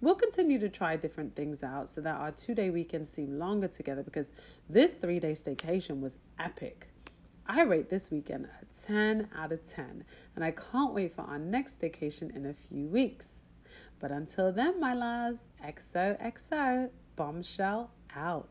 We'll 0.00 0.14
continue 0.14 0.60
to 0.60 0.68
try 0.68 0.96
different 0.96 1.34
things 1.34 1.64
out 1.64 1.90
so 1.90 2.00
that 2.02 2.20
our 2.20 2.30
two 2.30 2.54
day 2.54 2.70
weekends 2.70 3.10
seem 3.10 3.36
longer 3.38 3.66
together 3.66 4.04
because 4.04 4.30
this 4.68 4.92
three 4.92 5.18
day 5.18 5.32
staycation 5.32 6.00
was 6.00 6.16
epic. 6.38 6.86
I 7.46 7.62
rate 7.62 7.90
this 7.90 8.12
weekend 8.12 8.46
a 8.46 8.86
10 8.86 9.28
out 9.34 9.50
of 9.50 9.68
10, 9.68 10.04
and 10.36 10.44
I 10.44 10.52
can't 10.52 10.94
wait 10.94 11.12
for 11.12 11.22
our 11.22 11.38
next 11.38 11.80
staycation 11.80 12.34
in 12.36 12.46
a 12.46 12.54
few 12.54 12.86
weeks. 12.86 13.26
But 13.98 14.12
until 14.12 14.52
then, 14.52 14.78
my 14.78 14.94
loves, 14.94 15.40
XOXO, 15.64 16.90
bombshell 17.16 17.90
out. 18.16 18.48